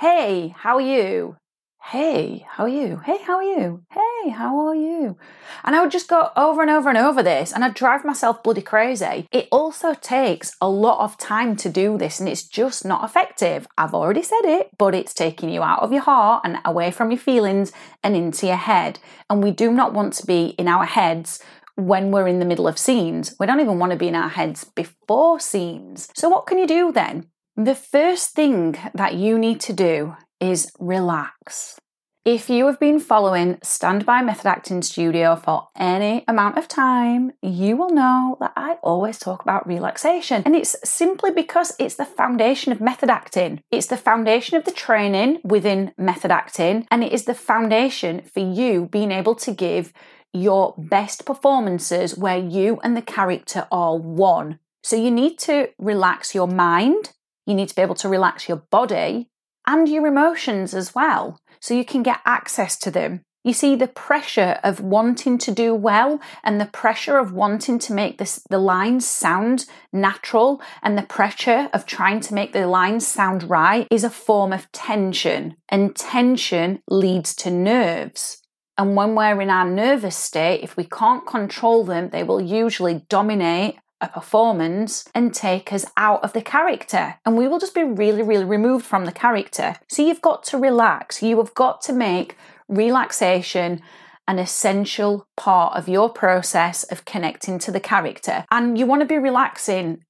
hey, 0.00 0.54
how 0.56 0.76
are 0.76 0.80
you? 0.80 1.36
Hey, 1.82 2.46
how 2.48 2.64
are 2.64 2.68
you? 2.70 2.96
Hey, 3.04 3.18
how 3.18 3.36
are 3.36 3.42
you? 3.42 3.82
Hey, 3.90 4.30
how 4.30 4.58
are 4.66 4.74
you? 4.74 5.18
And 5.64 5.76
I 5.76 5.82
would 5.82 5.90
just 5.90 6.08
go 6.08 6.30
over 6.34 6.62
and 6.62 6.70
over 6.70 6.88
and 6.88 6.96
over 6.96 7.22
this, 7.22 7.52
and 7.52 7.62
I'd 7.62 7.74
drive 7.74 8.06
myself 8.06 8.42
bloody 8.42 8.62
crazy. 8.62 9.28
It 9.30 9.48
also 9.52 9.92
takes 9.92 10.56
a 10.62 10.70
lot 10.70 11.04
of 11.04 11.18
time 11.18 11.56
to 11.56 11.68
do 11.68 11.98
this, 11.98 12.18
and 12.18 12.30
it's 12.30 12.48
just 12.48 12.86
not 12.86 13.04
effective. 13.04 13.66
I've 13.76 13.92
already 13.92 14.22
said 14.22 14.44
it, 14.44 14.70
but 14.78 14.94
it's 14.94 15.12
taking 15.12 15.50
you 15.50 15.62
out 15.62 15.82
of 15.82 15.92
your 15.92 16.00
heart 16.00 16.40
and 16.46 16.56
away 16.64 16.90
from 16.90 17.10
your 17.10 17.20
feelings 17.20 17.70
and 18.02 18.16
into 18.16 18.46
your 18.46 18.56
head. 18.56 18.98
And 19.28 19.44
we 19.44 19.50
do 19.50 19.72
not 19.72 19.92
want 19.92 20.14
to 20.14 20.26
be 20.26 20.54
in 20.56 20.68
our 20.68 20.86
heads 20.86 21.44
when 21.76 22.10
we're 22.10 22.26
in 22.26 22.40
the 22.40 22.44
middle 22.44 22.66
of 22.66 22.78
scenes. 22.78 23.34
We 23.38 23.46
don't 23.46 23.60
even 23.60 23.78
want 23.78 23.92
to 23.92 23.98
be 23.98 24.08
in 24.08 24.14
our 24.14 24.28
heads 24.28 24.64
before 24.64 25.38
scenes. 25.38 26.08
So, 26.14 26.28
what 26.28 26.46
can 26.46 26.58
you 26.58 26.66
do 26.66 26.92
then? 26.92 27.28
The 27.56 27.74
first 27.74 28.34
thing 28.34 28.76
that 28.94 29.14
you 29.14 29.38
need 29.38 29.60
to 29.62 29.72
do 29.72 30.16
is 30.40 30.70
relax. 30.78 31.78
If 32.26 32.50
you 32.50 32.66
have 32.66 32.80
been 32.80 32.98
following 32.98 33.58
Standby 33.62 34.22
Method 34.22 34.46
Acting 34.46 34.82
Studio 34.82 35.36
for 35.36 35.68
any 35.76 36.24
amount 36.26 36.58
of 36.58 36.66
time, 36.66 37.30
you 37.40 37.76
will 37.76 37.90
know 37.90 38.36
that 38.40 38.52
I 38.56 38.78
always 38.82 39.20
talk 39.20 39.42
about 39.42 39.64
relaxation. 39.64 40.42
And 40.44 40.56
it's 40.56 40.74
simply 40.82 41.30
because 41.30 41.76
it's 41.78 41.94
the 41.94 42.04
foundation 42.04 42.72
of 42.72 42.80
method 42.80 43.10
acting. 43.10 43.60
It's 43.70 43.86
the 43.86 43.96
foundation 43.96 44.56
of 44.56 44.64
the 44.64 44.72
training 44.72 45.38
within 45.44 45.92
method 45.96 46.32
acting, 46.32 46.88
and 46.90 47.04
it 47.04 47.12
is 47.12 47.26
the 47.26 47.34
foundation 47.34 48.22
for 48.22 48.40
you 48.40 48.86
being 48.86 49.12
able 49.12 49.36
to 49.36 49.52
give 49.52 49.92
your 50.36 50.74
best 50.76 51.24
performances 51.24 52.16
where 52.16 52.38
you 52.38 52.78
and 52.82 52.96
the 52.96 53.02
character 53.02 53.66
are 53.72 53.96
one. 53.96 54.58
So 54.82 54.96
you 54.96 55.10
need 55.10 55.38
to 55.40 55.68
relax 55.78 56.34
your 56.34 56.46
mind, 56.46 57.12
you 57.46 57.54
need 57.54 57.68
to 57.68 57.74
be 57.74 57.82
able 57.82 57.94
to 57.96 58.08
relax 58.08 58.48
your 58.48 58.62
body 58.70 59.28
and 59.66 59.88
your 59.88 60.06
emotions 60.06 60.74
as 60.74 60.94
well, 60.94 61.40
so 61.60 61.74
you 61.74 61.84
can 61.84 62.02
get 62.02 62.20
access 62.24 62.76
to 62.78 62.90
them. 62.90 63.22
You 63.42 63.52
see, 63.52 63.76
the 63.76 63.86
pressure 63.86 64.58
of 64.64 64.80
wanting 64.80 65.38
to 65.38 65.52
do 65.52 65.72
well 65.72 66.20
and 66.42 66.60
the 66.60 66.66
pressure 66.66 67.16
of 67.16 67.32
wanting 67.32 67.78
to 67.78 67.92
make 67.92 68.18
this, 68.18 68.42
the 68.50 68.58
lines 68.58 69.06
sound 69.06 69.66
natural 69.92 70.60
and 70.82 70.98
the 70.98 71.02
pressure 71.02 71.70
of 71.72 71.86
trying 71.86 72.18
to 72.22 72.34
make 72.34 72.52
the 72.52 72.66
lines 72.66 73.06
sound 73.06 73.48
right 73.48 73.86
is 73.88 74.02
a 74.02 74.10
form 74.10 74.52
of 74.52 74.70
tension. 74.72 75.56
And 75.68 75.94
tension 75.94 76.82
leads 76.88 77.36
to 77.36 77.50
nerves. 77.52 78.42
And 78.78 78.94
when 78.94 79.14
we're 79.14 79.40
in 79.40 79.50
our 79.50 79.68
nervous 79.68 80.16
state, 80.16 80.62
if 80.62 80.76
we 80.76 80.84
can't 80.84 81.26
control 81.26 81.84
them, 81.84 82.10
they 82.10 82.22
will 82.22 82.40
usually 82.40 83.04
dominate 83.08 83.78
a 84.00 84.08
performance 84.08 85.04
and 85.14 85.32
take 85.32 85.72
us 85.72 85.86
out 85.96 86.22
of 86.22 86.34
the 86.34 86.42
character. 86.42 87.14
And 87.24 87.36
we 87.36 87.48
will 87.48 87.58
just 87.58 87.74
be 87.74 87.82
really, 87.82 88.22
really 88.22 88.44
removed 88.44 88.84
from 88.84 89.06
the 89.06 89.12
character. 89.12 89.76
So 89.88 90.02
you've 90.02 90.20
got 90.20 90.44
to 90.44 90.58
relax. 90.58 91.22
You 91.22 91.38
have 91.38 91.54
got 91.54 91.80
to 91.82 91.92
make 91.92 92.36
relaxation 92.68 93.80
an 94.28 94.38
essential 94.38 95.26
part 95.36 95.76
of 95.76 95.88
your 95.88 96.10
process 96.10 96.82
of 96.84 97.04
connecting 97.04 97.58
to 97.60 97.70
the 97.70 97.80
character. 97.80 98.44
And 98.50 98.76
you 98.76 98.84
want 98.84 99.00
to 99.02 99.06
be 99.06 99.18
relaxing 99.18 100.04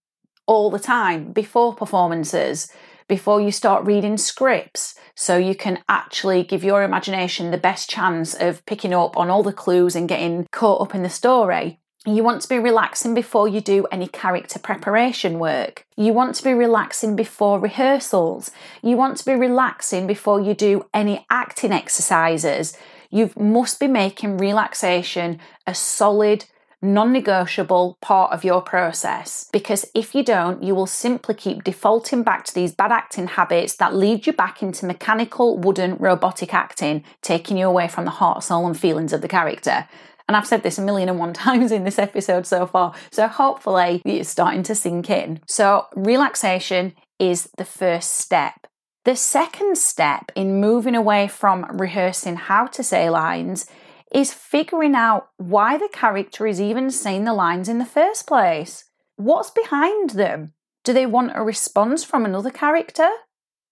all 0.47 0.71
the 0.71 0.79
time 0.79 1.33
before 1.33 1.75
performances 1.75 2.73
before 3.09 3.41
you 3.41 3.53
start 3.53 3.87
reading 3.87 4.17
scripts 4.17 4.95
so 5.15 5.37
you 5.37 5.55
can 5.55 5.83
actually 5.89 6.43
give 6.43 6.65
your 6.65 6.83
imagination 6.83 7.51
the 7.51 7.59
best 7.59 7.89
chance 7.89 8.35
of 8.35 8.65
picking 8.67 8.93
up 8.93 9.17
on 9.17 9.31
all 9.31 9.43
the 9.43 9.53
clues 9.53 9.95
and 9.97 10.09
getting 10.09 10.47
caught 10.53 10.81
up 10.81 10.95
in 10.95 11.03
the 11.03 11.11
story. 11.11 11.81
You 12.07 12.23
want 12.23 12.41
to 12.43 12.49
be 12.49 12.59
relaxing 12.59 13.15
before 13.15 13.49
you 13.49 13.61
do 13.61 13.85
any 13.91 14.07
character 14.07 14.61
preparation 14.61 15.41
work. 15.41 15.85
You 15.97 16.13
want 16.13 16.37
to 16.37 16.45
be 16.45 16.55
relaxing 16.55 17.17
before 17.17 17.59
rehearsals. 17.59 18.53
You 18.81 18.97
want 18.97 19.17
to 19.17 19.25
be 19.25 19.35
relaxing 19.35 20.07
before 20.07 20.41
you 20.41 20.55
do 20.55 20.87
any 20.95 21.27
acting 21.31 21.73
exercises. 21.73 22.77
You 23.11 23.33
must 23.37 23.81
be 23.81 23.89
making 23.89 24.37
relaxation 24.37 25.41
a 25.67 25.75
solid 25.75 26.45
non 26.83 27.12
negotiable 27.12 27.99
part 28.00 28.33
of 28.33 28.45
your 28.45 28.62
process. 28.62 29.49
Because 29.52 29.87
if 29.95 30.14
you 30.14 30.23
don't, 30.23 30.62
you 30.62 30.75
will 30.75 30.87
simply 30.87 31.35
keep 31.35 31.64
defaulting 31.64 32.23
back 32.23 32.45
to 32.45 32.54
these 32.54 32.75
bad 32.75 32.92
acting 32.92 33.28
habits 33.28 33.76
that 33.76 33.95
lead 33.95 34.26
you 34.26 34.33
back 34.33 34.62
into 34.62 34.87
mechanical, 34.87 35.59
wooden, 35.59 35.97
robotic 35.97 36.54
acting, 36.54 37.04
taking 37.23 37.56
you 37.56 37.66
away 37.66 37.88
from 37.88 38.04
the 38.04 38.11
heart, 38.11 38.42
soul, 38.42 38.66
and 38.66 38.78
feelings 38.78 39.12
of 39.12 39.23
the 39.23 39.28
character. 39.28 39.88
And 40.28 40.37
I've 40.37 40.47
said 40.47 40.62
this 40.62 40.78
a 40.78 40.83
million 40.83 41.09
and 41.09 41.18
one 41.18 41.33
times 41.47 41.73
in 41.73 41.85
this 41.85 41.99
episode 41.99 42.47
so 42.47 42.66
far, 42.66 42.95
so 43.11 43.28
hopefully 43.28 44.02
it's 44.04 44.28
starting 44.28 44.62
to 44.64 44.75
sink 44.75 45.11
in. 45.11 45.40
So, 45.47 45.87
relaxation 45.95 46.95
is 47.18 47.49
the 47.56 47.64
first 47.64 48.12
step. 48.16 48.66
The 49.04 49.16
second 49.16 49.78
step 49.78 50.33
in 50.35 50.61
moving 50.61 50.97
away 50.97 51.28
from 51.28 51.64
rehearsing 51.78 52.37
how 52.37 52.66
to 52.66 52.83
say 52.83 53.09
lines 53.09 53.66
is 54.13 54.33
figuring 54.33 54.95
out 54.95 55.29
why 55.37 55.77
the 55.77 55.89
character 55.93 56.47
is 56.47 56.61
even 56.61 56.91
saying 56.91 57.25
the 57.25 57.35
lines 57.35 57.69
in 57.69 57.79
the 57.79 57.85
first 57.85 58.27
place. 58.27 58.85
What's 59.17 59.51
behind 59.51 60.11
them? 60.11 60.53
Do 60.85 60.93
they 60.93 61.07
want 61.07 61.33
a 61.35 61.43
response 61.43 62.05
from 62.05 62.25
another 62.25 62.51
character? 62.51 63.09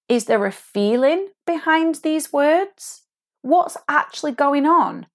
Is 0.08 0.24
there 0.24 0.44
a 0.44 0.52
feeling 0.52 1.28
behind 1.46 1.96
these 1.96 2.32
words? 2.32 3.02
What's 3.42 3.76
actually 3.88 4.32
going 4.32 4.66
on? 4.66 5.06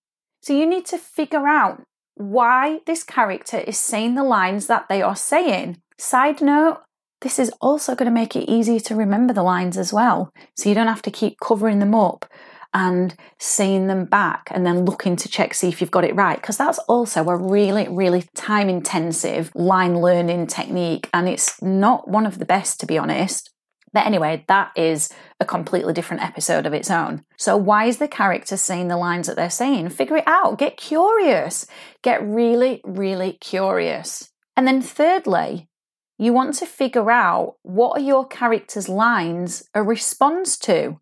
So 0.42 0.54
you 0.54 0.66
need 0.66 0.86
to 0.88 0.98
figure 0.98 1.48
out 1.48 1.84
why 2.16 2.80
this 2.86 3.04
character 3.04 3.58
is 3.58 3.78
saying 3.78 4.16
the 4.16 4.24
lines 4.24 4.68
that 4.68 4.88
they 4.88 5.02
are 5.02 5.16
saying. 5.16 5.82
Side 5.98 6.42
note, 6.42 6.82
this 7.22 7.38
is 7.38 7.52
also 7.60 7.96
going 7.96 8.06
to 8.06 8.12
make 8.12 8.36
it 8.36 8.50
easier 8.50 8.80
to 8.80 8.96
remember 8.96 9.34
the 9.34 9.44
lines 9.44 9.78
as 9.78 9.92
well. 9.92 10.32
So 10.56 10.70
you 10.70 10.76
don't 10.76 10.88
have 10.88 11.02
to 11.04 11.12
keep 11.12 11.40
covering 11.40 11.80
them 11.80 11.94
up 11.94 12.26
and 12.74 13.16
seeing 13.40 13.88
them 13.88 14.06
back 14.06 14.50
and 14.52 14.66
then 14.66 14.86
looking 14.86 15.16
to 15.16 15.28
check 15.28 15.54
see 15.54 15.68
if 15.68 15.82
you've 15.82 15.92
got 15.92 16.04
it 16.04 16.16
right 16.16 16.40
because 16.40 16.58
that's 16.58 16.80
also 16.80 17.28
a 17.28 17.36
really 17.36 17.88
really 17.90 18.24
time 18.36 18.70
intensive 18.70 19.52
line 19.56 20.00
learning 20.00 20.46
technique 20.46 21.10
and 21.14 21.28
it's 21.28 21.62
not 21.62 22.08
one 22.08 22.26
of 22.26 22.38
the 22.38 22.46
best 22.46 22.80
to 22.80 22.86
be 22.86 22.98
honest 22.98 23.50
but 23.94 24.06
anyway, 24.06 24.46
that 24.48 24.72
is 24.76 25.10
a 25.40 25.46
completely 25.46 25.94
different 25.94 26.24
episode 26.24 26.66
of 26.66 26.74
its 26.74 26.92
own. 26.92 27.24
So, 27.38 27.58
why 27.58 27.86
is 27.86 27.98
the 27.98 28.08
character 28.08 28.58
saying 28.58 28.88
the 28.88 28.98
lines 28.98 29.28
that 29.28 29.36
they're 29.36 29.50
saying? 29.50 29.90
Figure 29.90 30.18
it 30.18 30.28
out. 30.28 30.60
Get 30.60 30.78
curious. 30.78 31.66
Get 32.04 32.24
really, 32.24 32.82
really 32.84 33.34
curious. 33.34 34.30
And 34.56 34.68
then, 34.68 34.82
thirdly, 34.82 35.70
you 36.18 36.34
want 36.34 36.56
to 36.56 36.66
figure 36.66 37.10
out 37.10 37.56
what 37.64 37.98
are 37.98 38.04
your 38.04 38.28
character's 38.28 38.90
lines 38.90 39.64
a 39.74 39.82
response 39.82 40.58
to? 40.60 41.00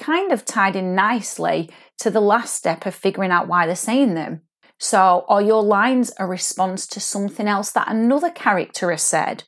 Kind 0.00 0.32
of 0.32 0.44
tied 0.44 0.74
in 0.74 0.96
nicely 0.96 1.70
to 1.98 2.10
the 2.10 2.20
last 2.20 2.54
step 2.54 2.86
of 2.86 2.94
figuring 2.94 3.30
out 3.30 3.46
why 3.46 3.66
they're 3.66 3.76
saying 3.76 4.14
them. 4.14 4.40
So, 4.78 5.26
are 5.28 5.42
your 5.42 5.62
lines 5.62 6.10
a 6.18 6.26
response 6.26 6.86
to 6.88 7.00
something 7.00 7.46
else 7.46 7.70
that 7.72 7.90
another 7.90 8.30
character 8.30 8.90
has 8.90 9.02
said? 9.02 9.44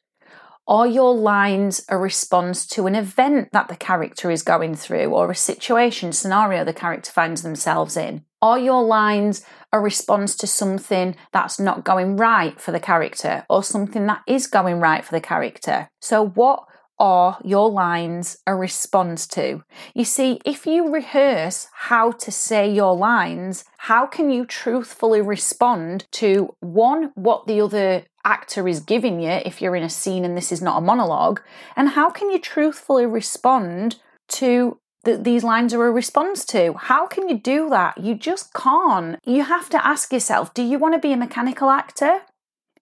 Are 0.69 0.87
your 0.87 1.15
lines 1.15 1.85
a 1.89 1.99
response 1.99 2.67
to 2.69 2.87
an 2.87 2.95
event 2.95 3.49
that 3.53 3.69
the 3.69 3.77
character 3.77 4.31
is 4.31 4.43
going 4.43 4.77
through 4.77 5.07
or 5.07 5.31
a 5.31 5.35
situation, 5.35 6.13
scenario 6.13 6.65
the 6.65 6.73
character 6.73 7.11
finds 7.11 7.43
themselves 7.43 7.97
in? 7.97 8.25
Are 8.41 8.59
your 8.59 8.83
lines 8.83 9.45
a 9.73 9.81
response 9.81 10.37
to 10.37 10.47
something 10.47 11.17
that's 11.33 11.59
not 11.59 11.85
going 11.85 12.17
right 12.17 12.61
for 12.61 12.71
the 12.71 12.79
character 12.79 13.45
or 13.49 13.65
something 13.65 14.07
that 14.07 14.23
is 14.29 14.47
going 14.47 14.81
right 14.81 15.05
for 15.05 15.13
the 15.13 15.21
character? 15.21 15.89
So, 16.01 16.27
what 16.27 16.65
are 17.03 17.39
your 17.45 17.69
lines 17.69 18.39
a 18.47 18.55
response 18.55 19.27
to? 19.27 19.65
You 19.93 20.05
see, 20.05 20.41
if 20.47 20.67
you 20.67 20.89
rehearse 20.89 21.67
how 21.73 22.13
to 22.13 22.31
say 22.31 22.73
your 22.73 22.97
lines, 22.97 23.65
how 23.79 24.07
can 24.07 24.31
you 24.31 24.47
truthfully 24.47 25.21
respond 25.21 26.07
to 26.13 26.55
one, 26.61 27.11
what 27.17 27.49
the 27.49 27.61
other 27.61 28.05
actor 28.25 28.69
is 28.69 28.79
giving 28.79 29.19
you 29.21 29.31
if 29.45 29.61
you're 29.61 29.75
in 29.75 29.83
a 29.83 29.91
scene 29.91 30.25
and 30.25 30.37
this 30.37 30.53
is 30.53 30.63
not 30.63 30.79
a 30.79 30.81
monologue? 30.81 31.41
And 31.75 31.91
how 31.91 32.09
can 32.09 32.31
you 32.31 32.39
truthfully 32.39 33.05
respond 33.05 33.97
to 34.29 34.79
that 35.05 35.25
these 35.25 35.43
lines 35.43 35.75
are 35.75 35.85
a 35.85 35.91
response 35.91 36.45
to. 36.45 36.75
How 36.75 37.09
can 37.09 37.29
you 37.29 37.37
do 37.37 37.69
that? 37.71 37.99
You 37.99 38.15
just 38.15 38.55
can't. 38.55 39.19
You 39.27 39.43
have 39.43 39.69
to 39.71 39.85
ask 39.85 40.13
yourself 40.13 40.55
do 40.55 40.63
you 40.63 40.79
want 40.79 40.95
to 40.95 41.01
be 41.01 41.13
a 41.13 41.17
mechanical 41.17 41.71
actor? 41.71 42.21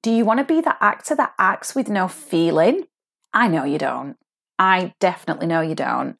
Do 0.03 0.11
you 0.11 0.27
want 0.27 0.39
to 0.39 0.45
be 0.45 0.61
the 0.61 0.77
actor 0.85 1.15
that 1.15 1.33
acts 1.39 1.75
with 1.75 1.89
no 1.89 2.09
feeling? 2.09 2.85
I 3.33 3.49
know 3.49 3.65
you 3.65 3.79
don't. 3.79 4.17
I 4.59 4.95
definitely 5.01 5.47
know 5.47 5.61
you 5.61 5.75
don't. 5.75 6.17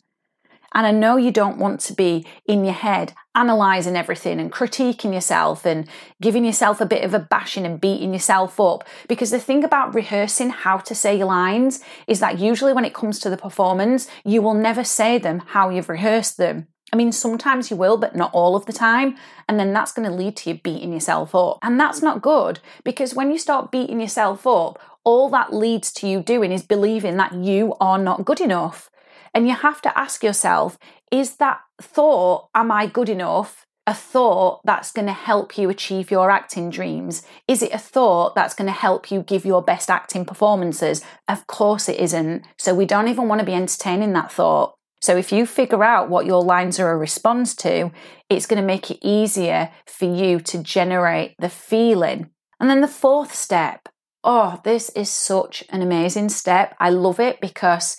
And 0.73 0.87
I 0.87 0.93
know 0.93 1.17
you 1.17 1.33
don't 1.33 1.59
want 1.59 1.81
to 1.81 1.95
be 1.95 2.25
in 2.47 2.65
your 2.65 2.75
head 2.75 3.13
analysing 3.35 3.97
everything 3.97 4.39
and 4.39 4.53
critiquing 4.53 5.13
yourself 5.13 5.67
and 5.67 5.89
giving 6.23 6.45
yourself 6.45 6.81
a 6.81 6.87
bit 6.87 7.03
of 7.03 7.13
a 7.13 7.19
bashing 7.19 7.67
and 7.67 7.81
beating 7.81 8.13
yourself 8.13 8.61
up. 8.61 8.85
Because 9.09 9.31
the 9.31 9.41
thing 9.41 9.65
about 9.65 9.95
rehearsing 9.95 10.51
how 10.51 10.79
to 10.79 10.95
say 10.95 11.17
your 11.17 11.27
lines 11.27 11.83
is 12.07 12.21
that 12.21 12.39
usually 12.39 12.73
when 12.73 12.85
it 12.85 12.95
comes 12.95 13.19
to 13.21 13.31
the 13.31 13.37
performance, 13.37 14.09
you 14.25 14.43
will 14.43 14.55
never 14.55 14.85
say 14.85 15.19
them 15.19 15.41
how 15.41 15.71
you've 15.71 15.89
rehearsed 15.89 16.37
them. 16.37 16.69
I 16.93 16.97
mean, 16.97 17.13
sometimes 17.13 17.71
you 17.71 17.77
will, 17.77 17.97
but 17.97 18.17
not 18.17 18.33
all 18.33 18.57
of 18.57 18.67
the 18.67 18.73
time. 18.73 19.17
And 19.49 19.61
then 19.61 19.73
that's 19.73 19.93
going 19.93 20.09
to 20.09 20.15
lead 20.15 20.37
to 20.39 20.51
you 20.51 20.57
beating 20.57 20.93
yourself 20.93 21.35
up. 21.35 21.59
And 21.63 21.79
that's 21.79 22.03
not 22.03 22.23
good 22.23 22.61
because 22.85 23.15
when 23.15 23.31
you 23.31 23.39
start 23.39 23.71
beating 23.71 24.01
yourself 24.01 24.47
up, 24.47 24.81
all 25.05 25.31
that 25.31 25.53
leads 25.53 25.93
to 25.95 26.09
you 26.09 26.23
doing 26.23 26.53
is 26.53 26.63
believing 26.63 27.17
that 27.17 27.35
you 27.35 27.75
are 27.81 27.99
not 27.99 28.25
good 28.25 28.41
enough. 28.41 28.91
And 29.35 29.47
you 29.47 29.55
have 29.55 29.81
to 29.83 29.99
ask 29.99 30.23
yourself 30.23 30.79
is 31.11 31.37
that 31.37 31.61
thought, 31.81 32.49
am 32.55 32.71
I 32.71 32.87
good 32.87 33.09
enough? 33.09 33.67
A 33.87 33.95
thought 33.95 34.61
that's 34.65 34.93
going 34.93 35.07
to 35.07 35.13
help 35.13 35.59
you 35.59 35.69
achieve 35.69 36.11
your 36.11 36.31
acting 36.31 36.71
dreams? 36.71 37.23
Is 37.49 37.63
it 37.63 37.73
a 37.73 37.79
thought 37.79 38.35
that's 38.35 38.55
going 38.55 38.67
to 38.67 38.73
help 38.73 39.11
you 39.11 39.23
give 39.23 39.45
your 39.45 39.63
best 39.63 39.91
acting 39.91 40.25
performances? 40.25 41.03
Of 41.27 41.47
course 41.49 41.89
it 41.89 41.99
isn't. 41.99 42.45
So 42.59 42.75
we 42.75 42.87
don't 42.87 43.09
even 43.09 43.27
want 43.27 43.41
to 43.41 43.47
be 43.47 43.55
entertaining 43.55 44.13
that 44.13 44.31
thought. 44.31 44.75
So 45.01 45.17
if 45.17 45.33
you 45.33 45.47
figure 45.47 45.83
out 45.83 46.11
what 46.11 46.27
your 46.27 46.45
lines 46.45 46.79
are 46.79 46.93
a 46.93 46.97
response 46.97 47.55
to, 47.57 47.91
it's 48.29 48.47
going 48.47 48.61
to 48.61 48.67
make 48.67 48.91
it 48.91 48.99
easier 49.03 49.71
for 49.87 50.05
you 50.05 50.41
to 50.41 50.63
generate 50.63 51.35
the 51.39 51.49
feeling. 51.49 52.31
And 52.61 52.69
then 52.69 52.83
the 52.83 52.89
fourth 52.89 53.35
step, 53.35 53.89
oh, 54.23 54.61
this 54.65 54.91
is 54.91 55.11
such 55.11 55.65
an 55.71 55.83
amazing 55.83 56.29
step. 56.29 56.75
I 56.79 56.91
love 56.91 57.21
it 57.21 57.41
because 57.41 57.97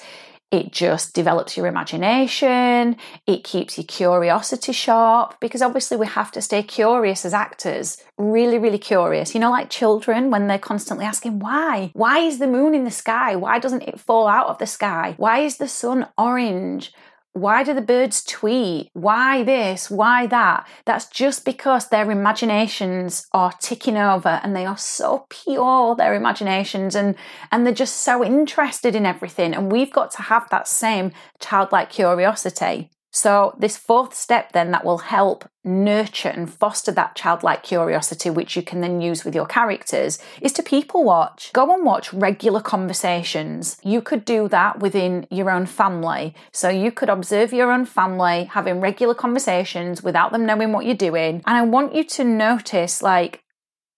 it 0.52 0.74
just 0.74 1.16
develops 1.16 1.56
your 1.56 1.66
imagination, 1.66 2.98
it 3.26 3.46
keeps 3.46 3.78
your 3.78 3.86
curiosity 3.86 4.74
sharp, 4.74 5.40
because 5.40 5.62
obviously 5.62 5.96
we 5.96 6.08
have 6.08 6.30
to 6.34 6.42
stay 6.42 6.62
curious 6.62 7.24
as 7.24 7.34
actors, 7.34 7.98
really, 8.18 8.58
really 8.58 8.78
curious. 8.78 9.34
You 9.34 9.40
know, 9.40 9.50
like 9.50 9.70
children 9.70 10.30
when 10.30 10.48
they're 10.48 10.60
constantly 10.60 11.06
asking, 11.06 11.40
why? 11.40 11.92
Why 11.94 12.20
is 12.20 12.40
the 12.40 12.48
moon 12.48 12.76
in 12.76 12.84
the 12.84 12.92
sky? 12.92 13.38
Why 13.38 13.60
doesn't 13.60 13.84
it 13.84 14.00
fall 14.00 14.28
out 14.28 14.48
of 14.48 14.58
the 14.58 14.68
sky? 14.68 15.16
Why 15.16 15.40
is 15.40 15.56
the 15.56 15.70
sun 15.70 16.08
orange? 16.18 16.92
Why 17.34 17.64
do 17.64 17.74
the 17.74 17.82
birds 17.82 18.24
tweet? 18.24 18.90
Why 18.94 19.44
this? 19.44 19.90
Why 19.90 20.28
that? 20.28 20.68
That's 20.86 21.08
just 21.08 21.46
because 21.46 21.88
their 21.88 22.12
imaginations 22.12 23.26
are 23.32 23.54
ticking 23.54 23.96
over 23.96 24.42
and 24.44 24.54
they 24.54 24.66
are 24.66 24.78
so 24.78 25.28
pure, 25.30 25.96
their 25.96 26.14
imaginations, 26.14 26.94
and, 26.94 27.16
and 27.50 27.66
they're 27.66 27.74
just 27.74 27.98
so 28.02 28.24
interested 28.24 28.96
in 28.96 29.06
everything. 29.06 29.54
And 29.54 29.72
we've 29.72 29.94
got 29.94 30.12
to 30.12 30.24
have 30.24 30.50
that 30.50 30.68
same 30.68 31.14
childlike 31.40 31.90
curiosity. 31.90 32.90
So, 33.12 33.54
this 33.60 33.76
fourth 33.76 34.14
step, 34.14 34.54
then, 34.54 34.72
that 34.72 34.86
will 34.86 35.00
help 35.00 35.48
nurture 35.66 36.30
and 36.30 36.52
foster 36.52 36.94
that 36.94 37.16
childlike 37.16 37.62
curiosity, 37.62 38.30
which 38.30 38.56
you 38.56 38.64
can 38.64 38.80
then 38.80 39.02
use 39.02 39.26
with 39.26 39.36
your 39.36 39.46
characters, 39.46 40.18
is 40.42 40.54
to 40.54 40.64
people 40.64 41.04
watch. 41.04 41.52
Go 41.52 41.74
and 41.74 41.86
watch 41.86 42.14
regular 42.14 42.62
conversations. 42.62 43.78
You 43.84 44.02
could 44.02 44.24
do 44.24 44.48
that 44.48 44.80
within 44.80 45.28
your 45.30 45.52
own 45.52 45.66
family. 45.66 46.34
So, 46.54 46.70
you 46.70 46.90
could 46.90 47.10
observe 47.10 47.52
your 47.52 47.70
own 47.70 47.86
family 47.86 48.46
having 48.46 48.80
regular 48.80 49.14
conversations 49.14 50.02
without 50.02 50.32
them 50.32 50.46
knowing 50.46 50.72
what 50.72 50.86
you're 50.86 50.96
doing. 50.96 51.44
And 51.46 51.58
I 51.58 51.64
want 51.64 51.94
you 51.94 52.06
to 52.06 52.24
notice, 52.24 53.02
like, 53.02 53.44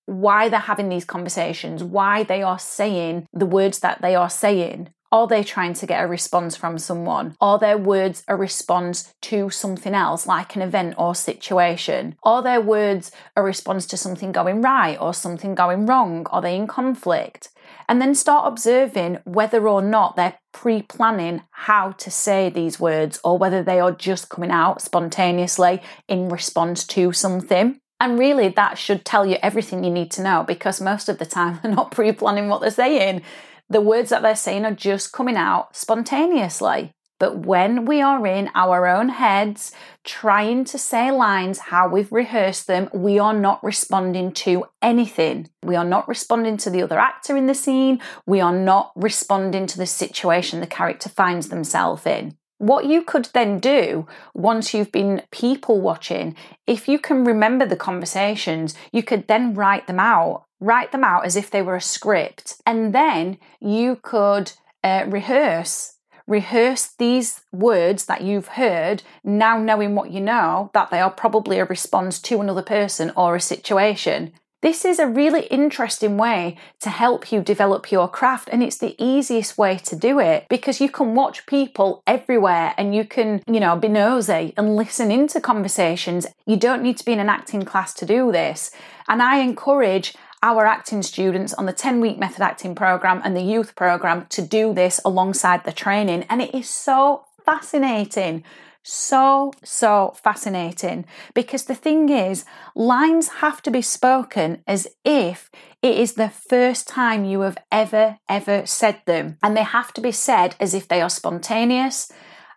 why 0.05 0.49
they're 0.49 0.59
having 0.59 0.89
these 0.89 1.05
conversations, 1.05 1.83
why 1.83 2.23
they 2.23 2.41
are 2.41 2.59
saying 2.59 3.27
the 3.31 3.45
words 3.45 3.79
that 3.79 4.01
they 4.01 4.15
are 4.15 4.29
saying. 4.29 4.89
Are 5.13 5.27
they 5.27 5.43
trying 5.43 5.73
to 5.75 5.85
get 5.85 6.03
a 6.03 6.07
response 6.07 6.55
from 6.55 6.79
someone? 6.79 7.35
Are 7.39 7.59
their 7.59 7.77
words 7.77 8.23
a 8.27 8.35
response 8.35 9.13
to 9.21 9.51
something 9.51 9.93
else, 9.93 10.25
like 10.25 10.55
an 10.55 10.63
event 10.63 10.95
or 10.97 11.13
situation? 11.13 12.15
Are 12.23 12.41
their 12.41 12.59
words 12.59 13.11
a 13.35 13.43
response 13.43 13.85
to 13.87 13.97
something 13.97 14.31
going 14.31 14.63
right 14.63 14.97
or 14.99 15.13
something 15.13 15.53
going 15.53 15.85
wrong? 15.85 16.25
Are 16.31 16.41
they 16.41 16.55
in 16.55 16.65
conflict? 16.65 17.49
And 17.87 18.01
then 18.01 18.15
start 18.15 18.47
observing 18.47 19.19
whether 19.23 19.69
or 19.69 19.83
not 19.83 20.15
they're 20.15 20.39
pre 20.51 20.81
planning 20.81 21.43
how 21.51 21.91
to 21.91 22.09
say 22.09 22.49
these 22.49 22.79
words 22.79 23.19
or 23.23 23.37
whether 23.37 23.61
they 23.61 23.79
are 23.79 23.91
just 23.91 24.29
coming 24.29 24.49
out 24.49 24.81
spontaneously 24.81 25.79
in 26.07 26.27
response 26.27 26.87
to 26.87 27.11
something. 27.11 27.79
And 27.99 28.17
really, 28.17 28.49
that 28.49 28.79
should 28.79 29.05
tell 29.05 29.27
you 29.27 29.37
everything 29.43 29.83
you 29.83 29.91
need 29.91 30.09
to 30.13 30.23
know 30.23 30.43
because 30.43 30.81
most 30.81 31.07
of 31.07 31.19
the 31.19 31.25
time 31.27 31.59
they're 31.63 31.71
not 31.71 31.91
pre 31.91 32.11
planning 32.13 32.49
what 32.49 32.61
they're 32.61 32.71
saying 32.71 33.21
the 33.69 33.81
words 33.81 34.09
that 34.09 34.21
they're 34.21 34.35
saying 34.35 34.65
are 34.65 34.73
just 34.73 35.11
coming 35.11 35.37
out 35.37 35.75
spontaneously. 35.75 36.93
But 37.19 37.45
when 37.45 37.85
we 37.85 38.01
are 38.01 38.27
in 38.27 38.49
our 38.53 38.85
own 38.85 39.07
heads 39.07 39.71
trying 40.03 40.65
to 40.65 40.77
say 40.77 41.09
lines 41.09 41.59
how 41.59 41.87
we've 41.87 42.11
rehearsed 42.11 42.67
them, 42.67 42.89
we 42.93 43.17
are 43.17 43.33
not 43.33 43.63
responding 43.63 44.33
to 44.33 44.65
anything. 44.81 45.49
We 45.63 45.77
are 45.77 45.85
not 45.85 46.07
responding 46.09 46.57
to 46.57 46.69
the 46.69 46.81
other 46.81 46.99
actor 46.99 47.37
in 47.37 47.45
the 47.45 47.55
scene. 47.55 48.01
We 48.25 48.41
are 48.41 48.53
not 48.53 48.91
responding 48.95 49.67
to 49.67 49.77
the 49.77 49.85
situation 49.85 50.59
the 50.59 50.67
character 50.67 51.07
finds 51.07 51.47
themselves 51.47 52.05
in. 52.05 52.35
What 52.57 52.85
you 52.85 53.03
could 53.03 53.29
then 53.33 53.59
do 53.59 54.07
once 54.33 54.73
you've 54.73 54.91
been 54.91 55.21
people 55.31 55.81
watching, 55.81 56.35
if 56.67 56.87
you 56.87 56.99
can 56.99 57.23
remember 57.23 57.65
the 57.65 57.75
conversations, 57.75 58.75
you 58.91 59.03
could 59.03 59.27
then 59.27 59.53
write 59.53 59.87
them 59.87 59.99
out 59.99 60.45
write 60.63 60.91
them 60.91 61.03
out 61.03 61.25
as 61.25 61.35
if 61.35 61.51
they 61.51 61.61
were 61.61 61.75
a 61.75 61.81
script, 61.81 62.61
and 62.65 62.95
then 62.95 63.37
you 63.59 63.97
could 64.01 64.53
uh, 64.83 65.05
rehearse. 65.07 65.97
Rehearse 66.25 66.87
these 66.97 67.41
words 67.51 68.05
that 68.05 68.21
you've 68.21 68.47
heard, 68.47 69.03
now 69.25 69.57
knowing 69.57 69.93
what 69.93 70.09
you 70.09 70.21
know, 70.21 70.71
that 70.73 70.89
they 70.89 71.01
are 71.01 71.11
probably 71.11 71.59
a 71.59 71.65
response 71.65 72.21
to 72.21 72.39
another 72.39 72.61
person 72.61 73.11
or 73.17 73.35
a 73.35 73.41
situation. 73.41 74.31
This 74.61 74.85
is 74.85 74.97
a 74.97 75.07
really 75.07 75.45
interesting 75.47 76.17
way 76.17 76.55
to 76.79 76.89
help 76.89 77.33
you 77.33 77.41
develop 77.41 77.91
your 77.91 78.07
craft, 78.07 78.47
and 78.49 78.63
it's 78.63 78.77
the 78.77 78.95
easiest 78.97 79.57
way 79.57 79.77
to 79.79 79.93
do 79.97 80.19
it 80.19 80.45
because 80.47 80.79
you 80.79 80.89
can 80.89 81.13
watch 81.13 81.45
people 81.45 82.01
everywhere 82.07 82.73
and 82.77 82.95
you 82.95 83.03
can, 83.03 83.43
you 83.45 83.59
know, 83.59 83.75
be 83.75 83.89
nosy 83.89 84.53
and 84.55 84.77
listen 84.77 85.11
into 85.11 85.41
conversations. 85.41 86.25
You 86.45 86.55
don't 86.55 86.81
need 86.81 86.95
to 86.99 87.03
be 87.03 87.11
in 87.11 87.19
an 87.19 87.27
acting 87.27 87.65
class 87.65 87.93
to 87.95 88.05
do 88.05 88.31
this. 88.31 88.71
And 89.09 89.21
I 89.21 89.39
encourage 89.39 90.15
our 90.43 90.65
acting 90.65 91.01
students 91.01 91.53
on 91.53 91.65
the 91.65 91.73
10 91.73 92.01
week 92.01 92.19
method 92.19 92.41
acting 92.41 92.75
program 92.75 93.21
and 93.23 93.35
the 93.35 93.41
youth 93.41 93.75
program 93.75 94.27
to 94.27 94.41
do 94.41 94.73
this 94.73 94.99
alongside 95.05 95.63
the 95.63 95.71
training. 95.71 96.25
And 96.29 96.41
it 96.41 96.53
is 96.53 96.69
so 96.69 97.25
fascinating. 97.45 98.43
So, 98.85 99.53
so 99.63 100.13
fascinating 100.21 101.05
because 101.33 101.63
the 101.63 101.75
thing 101.75 102.09
is, 102.09 102.43
lines 102.75 103.29
have 103.29 103.61
to 103.61 103.71
be 103.71 103.81
spoken 103.81 104.61
as 104.67 104.89
if 105.05 105.49
it 105.81 105.97
is 105.97 106.13
the 106.13 106.29
first 106.29 106.85
time 106.85 107.23
you 107.23 107.41
have 107.41 107.57
ever, 107.71 108.17
ever 108.27 108.65
said 108.65 108.99
them. 109.05 109.37
And 109.41 109.55
they 109.55 109.63
have 109.63 109.93
to 109.93 110.01
be 110.01 110.11
said 110.11 110.57
as 110.59 110.73
if 110.73 110.89
they 110.89 111.01
are 111.01 111.09
spontaneous 111.09 112.11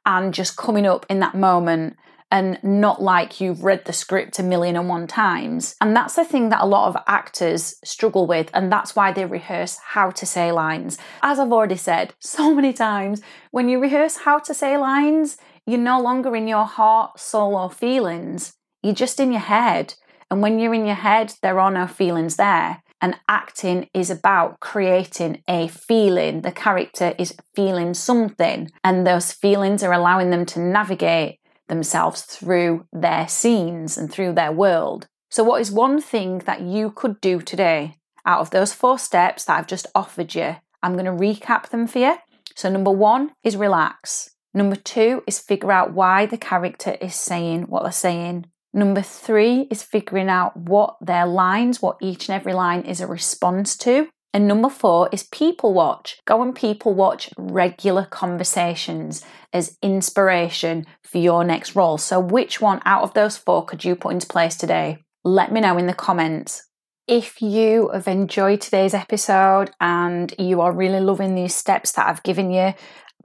and 0.05 0.35
just 0.35 0.57
coming 0.57 0.85
up 0.85 1.07
in 1.09 1.21
that 1.21 1.37
moment 1.37 1.97
and 2.31 2.59
not 2.63 3.01
like 3.01 3.41
you've 3.41 3.63
read 3.63 3.85
the 3.85 3.93
script 3.93 4.39
a 4.39 4.43
million 4.43 4.77
and 4.77 4.89
one 4.89 5.07
times. 5.07 5.77
And 5.81 5.95
that's 5.95 6.17
the 6.17 6.25
thing 6.25 6.49
that 6.49 6.63
a 6.63 6.67
lot 6.67 6.89
of 6.89 7.03
actors 7.07 7.77
struggle 7.85 8.27
with, 8.27 8.51
and 8.53 8.71
that's 8.71 8.97
why 8.97 9.13
they 9.13 9.25
rehearse 9.25 9.79
how 9.79 10.11
to 10.11 10.27
say 10.27 10.51
lines. 10.53 10.99
As 11.23 11.39
I've 11.39 11.53
already 11.53 11.77
said 11.77 12.15
so 12.21 12.55
many 12.55 12.73
times, 12.73 13.23
when 13.51 13.69
you 13.69 13.81
rehearse 13.81 14.19
how 14.19 14.39
to 14.41 14.55
say 14.55 14.77
lines, 14.77 15.37
you're 15.67 15.79
no 15.81 16.01
longer 16.01 16.35
in 16.37 16.49
your 16.49 16.65
heart, 16.65 17.19
soul, 17.19 17.57
or 17.57 17.71
feelings. 17.71 18.55
You're 18.83 18.95
just 18.95 19.19
in 19.19 19.33
your 19.33 19.41
head. 19.41 19.95
And 20.31 20.43
when 20.43 20.59
you're 20.59 20.75
in 20.75 20.87
your 20.87 20.97
head, 20.97 21.35
there 21.43 21.61
are 21.61 21.71
no 21.71 21.87
feelings 21.87 22.37
there. 22.37 22.83
And 23.01 23.17
acting 23.29 23.89
is 23.93 24.11
about 24.11 24.59
creating 24.61 25.43
a 25.47 25.69
feeling. 25.69 26.43
The 26.43 26.53
character 26.53 27.15
is 27.19 27.37
feeling 27.55 27.95
something, 27.95 28.71
and 28.83 29.07
those 29.07 29.33
feelings 29.33 29.83
are 29.83 29.93
allowing 29.93 30.31
them 30.31 30.47
to 30.47 30.61
navigate 30.61 31.39
themselves 31.69 32.23
through 32.23 32.87
their 32.93 33.29
scenes 33.29 33.99
and 33.99 34.11
through 34.11 34.33
their 34.33 34.53
world. 34.53 35.07
So, 35.31 35.45
what 35.45 35.61
is 35.61 35.71
one 35.71 36.01
thing 36.01 36.39
that 36.41 36.63
you 36.63 36.91
could 36.91 37.21
do 37.21 37.41
today 37.41 37.97
out 38.25 38.41
of 38.41 38.51
those 38.51 38.73
four 38.73 38.99
steps 38.99 39.45
that 39.45 39.59
I've 39.59 39.67
just 39.67 39.87
offered 39.95 40.35
you? 40.35 40.57
I'm 40.83 40.93
going 40.93 41.07
to 41.07 41.11
recap 41.13 41.71
them 41.71 41.87
for 41.87 41.99
you 41.99 42.17
So, 42.55 42.71
number 42.71 42.91
one 42.91 43.33
is 43.43 43.57
relax. 43.57 44.31
Number 44.55 44.77
two 44.77 45.23
is 45.27 45.39
figure 45.39 45.73
out 45.73 45.93
why 45.93 46.27
the 46.27 46.39
character 46.39 46.97
is 47.01 47.15
saying 47.15 47.65
what 47.65 47.83
they're 47.83 47.93
saying. 47.93 48.47
Number 48.73 49.03
three 49.03 49.67
is 49.71 49.83
figuring 49.83 50.29
out 50.29 50.57
what 50.57 50.97
their 51.01 51.27
lines, 51.27 51.83
what 51.83 51.99
each 52.01 52.29
and 52.29 52.37
every 52.37 52.53
line 52.53 52.83
is 52.83 53.01
a 53.01 53.07
response 53.07 53.77
to. 53.79 54.09
And 54.37 54.47
number 54.47 54.69
four 54.69 55.09
is 55.13 55.23
people 55.23 55.73
watch. 55.73 56.21
Go 56.27 56.43
and 56.43 56.55
people 56.55 56.93
watch 56.93 57.31
regular 57.39 58.05
conversations 58.05 59.25
as 59.51 59.79
inspiration 59.81 60.85
for 61.03 61.17
your 61.17 61.43
next 61.43 61.75
role. 61.75 61.97
So, 61.97 62.21
which 62.21 62.61
one 62.61 62.83
out 62.85 63.03
of 63.03 63.15
those 63.15 63.39
four 63.39 63.65
could 63.65 63.83
you 63.83 63.97
put 63.97 64.13
into 64.13 64.27
place 64.27 64.55
today? 64.55 64.99
Let 65.25 65.53
me 65.53 65.63
know 65.63 65.79
in 65.79 65.87
the 65.87 65.95
comments. 65.95 66.69
If 67.09 67.41
you 67.41 67.89
have 67.95 68.09
enjoyed 68.09 68.61
today's 68.61 68.93
episode 68.93 69.71
and 69.81 70.35
you 70.39 70.61
are 70.61 70.71
really 70.71 71.01
loving 71.01 71.35
these 71.35 71.55
steps 71.55 71.93
that 71.93 72.07
I've 72.07 72.23
given 72.23 72.51
you, 72.51 72.75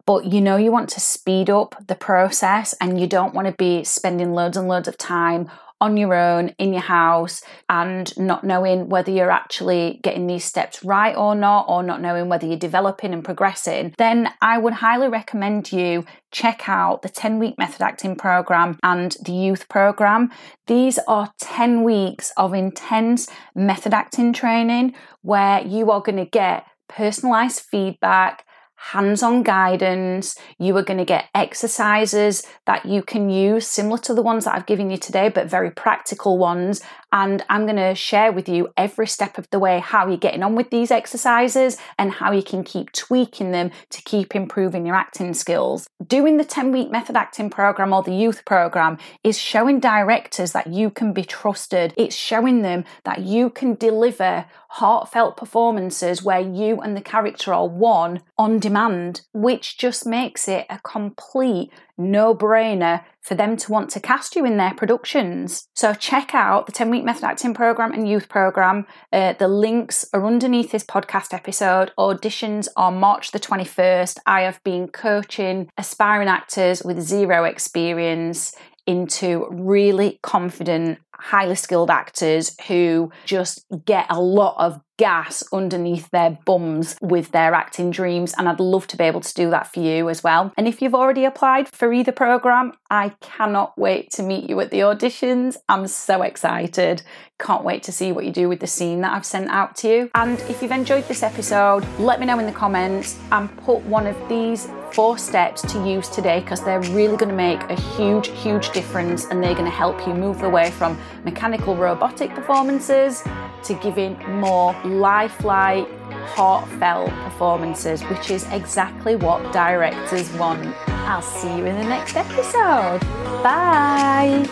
but 0.06 0.32
you 0.32 0.40
know 0.40 0.56
you 0.56 0.72
want 0.72 0.88
to 0.92 1.02
speed 1.02 1.50
up 1.50 1.76
the 1.88 1.96
process 1.96 2.74
and 2.80 2.98
you 2.98 3.06
don't 3.06 3.34
want 3.34 3.48
to 3.48 3.54
be 3.54 3.84
spending 3.84 4.32
loads 4.32 4.56
and 4.56 4.70
loads 4.70 4.88
of 4.88 4.98
time 4.98 5.52
on 5.82 5.98
your 5.98 6.14
own 6.14 6.50
in 6.60 6.72
your 6.72 6.84
house 6.84 7.42
and 7.68 8.16
not 8.18 8.44
knowing 8.44 8.88
whether 8.88 9.12
you're 9.12 9.32
actually 9.32 10.00
getting 10.04 10.28
these 10.28 10.46
steps 10.46 10.84
right 10.86 11.16
or 11.18 11.36
not, 11.36 11.66
or 11.68 11.84
not 11.84 12.00
knowing 12.00 12.30
whether 12.30 12.46
you're 12.46 12.58
developing 12.58 13.14
and 13.14 13.26
progressing, 13.26 13.94
then 13.98 14.32
I 14.42 14.60
would 14.60 14.74
highly 14.74 15.10
recommend 15.10 15.72
you 15.72 16.06
check 16.32 16.70
out 16.70 17.02
the 17.02 17.10
10 17.10 17.40
week 17.40 17.58
method 17.58 17.82
acting 17.82 18.16
program 18.16 18.78
and 18.84 19.18
the 19.26 19.34
youth 19.34 19.68
program. 19.68 20.32
These 20.68 21.00
are 21.08 21.34
10 21.42 21.84
weeks 21.84 22.32
of 22.38 22.54
intense 22.54 23.28
method 23.56 23.94
acting 23.94 24.32
training 24.32 24.94
where 25.24 25.62
you 25.62 25.92
are 25.92 26.02
going 26.02 26.18
to 26.18 26.26
get 26.26 26.66
personalized 26.88 27.62
feedback 27.62 28.46
hands 28.90 29.22
on 29.22 29.44
guidance. 29.44 30.36
You 30.58 30.76
are 30.78 30.84
going 30.84 30.98
to 30.98 31.06
get 31.06 31.30
exercises 31.36 32.44
that 32.66 32.86
you 32.86 33.04
can 33.04 33.30
use, 33.30 33.68
similar 33.68 34.00
to 34.00 34.14
the 34.14 34.24
ones 34.24 34.46
that 34.46 34.56
I've 34.56 34.66
given 34.66 34.90
you 34.90 34.98
today, 34.98 35.30
but 35.30 35.48
very 35.48 35.70
practical 35.70 36.38
ones. 36.38 36.82
And 37.12 37.44
I'm 37.50 37.66
going 37.66 37.76
to 37.76 37.96
share 37.96 38.32
with 38.32 38.48
you 38.48 38.70
every 38.78 39.08
step 39.08 39.38
of 39.38 39.50
the 39.50 39.60
way 39.60 39.80
how 39.80 40.08
you're 40.08 40.18
getting 40.18 40.44
on 40.44 40.56
with 40.56 40.70
these 40.70 40.92
exercises 40.92 41.78
and 41.98 42.12
how 42.12 42.32
you 42.32 42.44
can 42.44 42.64
keep 42.64 42.92
tweaking 42.92 43.52
them 43.52 43.72
to 43.90 44.02
keep 44.04 44.36
improving 44.36 44.86
your 44.86 44.96
acting 44.96 45.34
skills. 45.34 45.88
Doing 46.06 46.38
the 46.38 46.46
10 46.46 46.72
week 46.72 46.92
method 46.92 47.16
acting 47.18 47.50
program 47.50 47.94
or 47.94 48.04
the 48.04 48.16
youth 48.16 48.46
program 48.46 48.98
is 49.24 49.38
showing 49.38 49.80
directors 49.80 50.54
that 50.54 50.68
you 50.68 50.90
can 50.90 51.14
be 51.14 51.24
trusted. 51.24 51.94
It's 51.98 52.16
showing 52.16 52.62
them 52.62 52.86
that 53.04 53.22
you 53.22 53.50
can 53.50 53.76
deliver 53.76 54.46
heartfelt 54.70 55.36
performances 55.36 56.24
where 56.24 56.40
you 56.40 56.80
and 56.80 56.96
the 56.96 57.02
character 57.02 57.54
are 57.54 57.68
one 57.68 58.22
on 58.38 58.58
demand, 58.58 59.22
which 59.34 59.78
just 59.78 60.06
makes 60.06 60.48
it 60.48 60.66
a 60.70 60.80
complete 60.80 61.70
no 62.02 62.36
brainer 62.36 63.04
for 63.22 63.36
them 63.36 63.56
to 63.56 63.72
want 63.72 63.90
to 63.92 64.00
cast 64.00 64.36
you 64.36 64.46
in 64.46 64.58
their 64.58 64.74
productions. 64.74 65.68
So 65.76 65.94
check 65.94 66.34
out 66.34 66.66
the 66.66 66.72
10 66.72 66.90
week 66.90 67.04
method 67.04 67.24
acting 67.24 67.54
program 67.54 67.94
and 67.94 68.08
youth 68.08 68.30
program. 68.30 68.86
Uh, 69.14 69.34
the 69.34 69.48
links 69.48 70.06
are 70.14 70.26
underneath 70.26 70.72
this 70.72 70.84
podcast 70.84 71.34
episode. 71.34 71.92
Auditions 71.98 72.68
are 72.76 72.92
March 72.92 73.32
the 73.32 73.40
21st. 73.40 74.18
I 74.26 74.42
have 74.42 74.64
been 74.64 74.88
coaching 74.88 75.70
aspiring 75.78 76.28
actors 76.28 76.84
with 76.84 77.00
zero 77.00 77.44
experience 77.44 78.56
into 78.88 79.48
really 79.52 80.20
confident, 80.24 81.00
highly 81.14 81.56
skilled 81.56 81.92
actors 81.92 82.56
who 82.68 83.12
just 83.26 83.66
get 83.86 84.08
a 84.10 84.20
lot 84.20 84.56
of 84.58 84.82
gas 85.02 85.44
underneath 85.52 86.08
their 86.12 86.38
bums 86.46 86.96
with 87.02 87.32
their 87.32 87.56
acting 87.56 87.90
dreams. 87.90 88.36
And 88.38 88.48
I'd 88.48 88.60
love 88.60 88.86
to 88.86 88.98
be 88.98 89.04
able 89.04 89.22
to 89.22 89.34
do 89.34 89.50
that 89.50 89.74
for 89.74 89.80
you 89.80 90.12
as 90.12 90.24
well. 90.24 90.54
And 90.56 90.68
if 90.68 90.80
you've 90.80 90.94
already 90.94 91.26
applied 91.26 91.68
for 91.70 91.92
either 91.92 92.12
program, 92.12 92.74
I 92.92 93.10
cannot 93.20 93.76
wait 93.80 94.12
to 94.12 94.22
meet 94.22 94.48
you 94.48 94.60
at 94.60 94.70
the 94.70 94.82
auditions. 94.82 95.58
I'm 95.68 95.88
so 95.88 96.22
excited. 96.22 97.02
Can't 97.40 97.64
wait 97.64 97.82
to 97.84 97.92
see 97.92 98.12
what 98.12 98.26
you 98.26 98.32
do 98.32 98.48
with 98.48 98.60
the 98.60 98.68
scene 98.68 99.02
that 99.02 99.14
I've 99.14 99.26
sent 99.26 99.50
out 99.50 99.76
to 99.78 99.88
you. 99.88 100.12
And 100.14 100.40
if 100.42 100.62
you've 100.62 100.70
enjoyed 100.70 101.08
this 101.08 101.24
episode, 101.24 101.84
let 101.98 102.20
me 102.20 102.28
know 102.28 102.38
in 102.38 102.46
the 102.46 102.52
comments 102.52 103.20
and 103.32 103.50
put 103.58 103.82
one 103.86 104.06
of 104.06 104.30
these 104.30 104.68
four 104.94 105.18
steps 105.18 105.62
to 105.62 105.88
use 105.88 106.10
today 106.10 106.40
because 106.42 106.64
they're 106.64 106.82
really 106.82 107.18
going 107.18 107.30
to 107.30 107.36
make 107.36 107.62
a 107.64 107.76
huge, 107.76 108.28
huge 108.30 108.72
difference 108.72 109.26
and 109.26 109.44
they're 109.44 109.54
going 109.54 109.66
to 109.66 109.72
help 109.72 110.06
you 110.06 110.14
move 110.14 110.44
away 110.44 110.72
from 110.72 111.00
mechanical 111.24 111.76
robotic 111.76 112.30
performances 112.32 113.24
to 113.64 113.74
giving 113.76 114.18
more 114.40 114.74
lifelike, 114.84 115.88
heartfelt 116.28 117.10
performances, 117.10 118.02
which 118.04 118.32
is 118.32 118.44
exactly 118.52 119.16
what 119.16 119.52
directors 119.54 120.32
want. 120.34 120.76
I'll 120.88 121.22
see 121.22 121.50
you 121.50 121.66
in 121.66 121.78
the 121.78 121.84
next 121.84 122.16
episode. 122.16 123.00
Bye. 123.44 124.48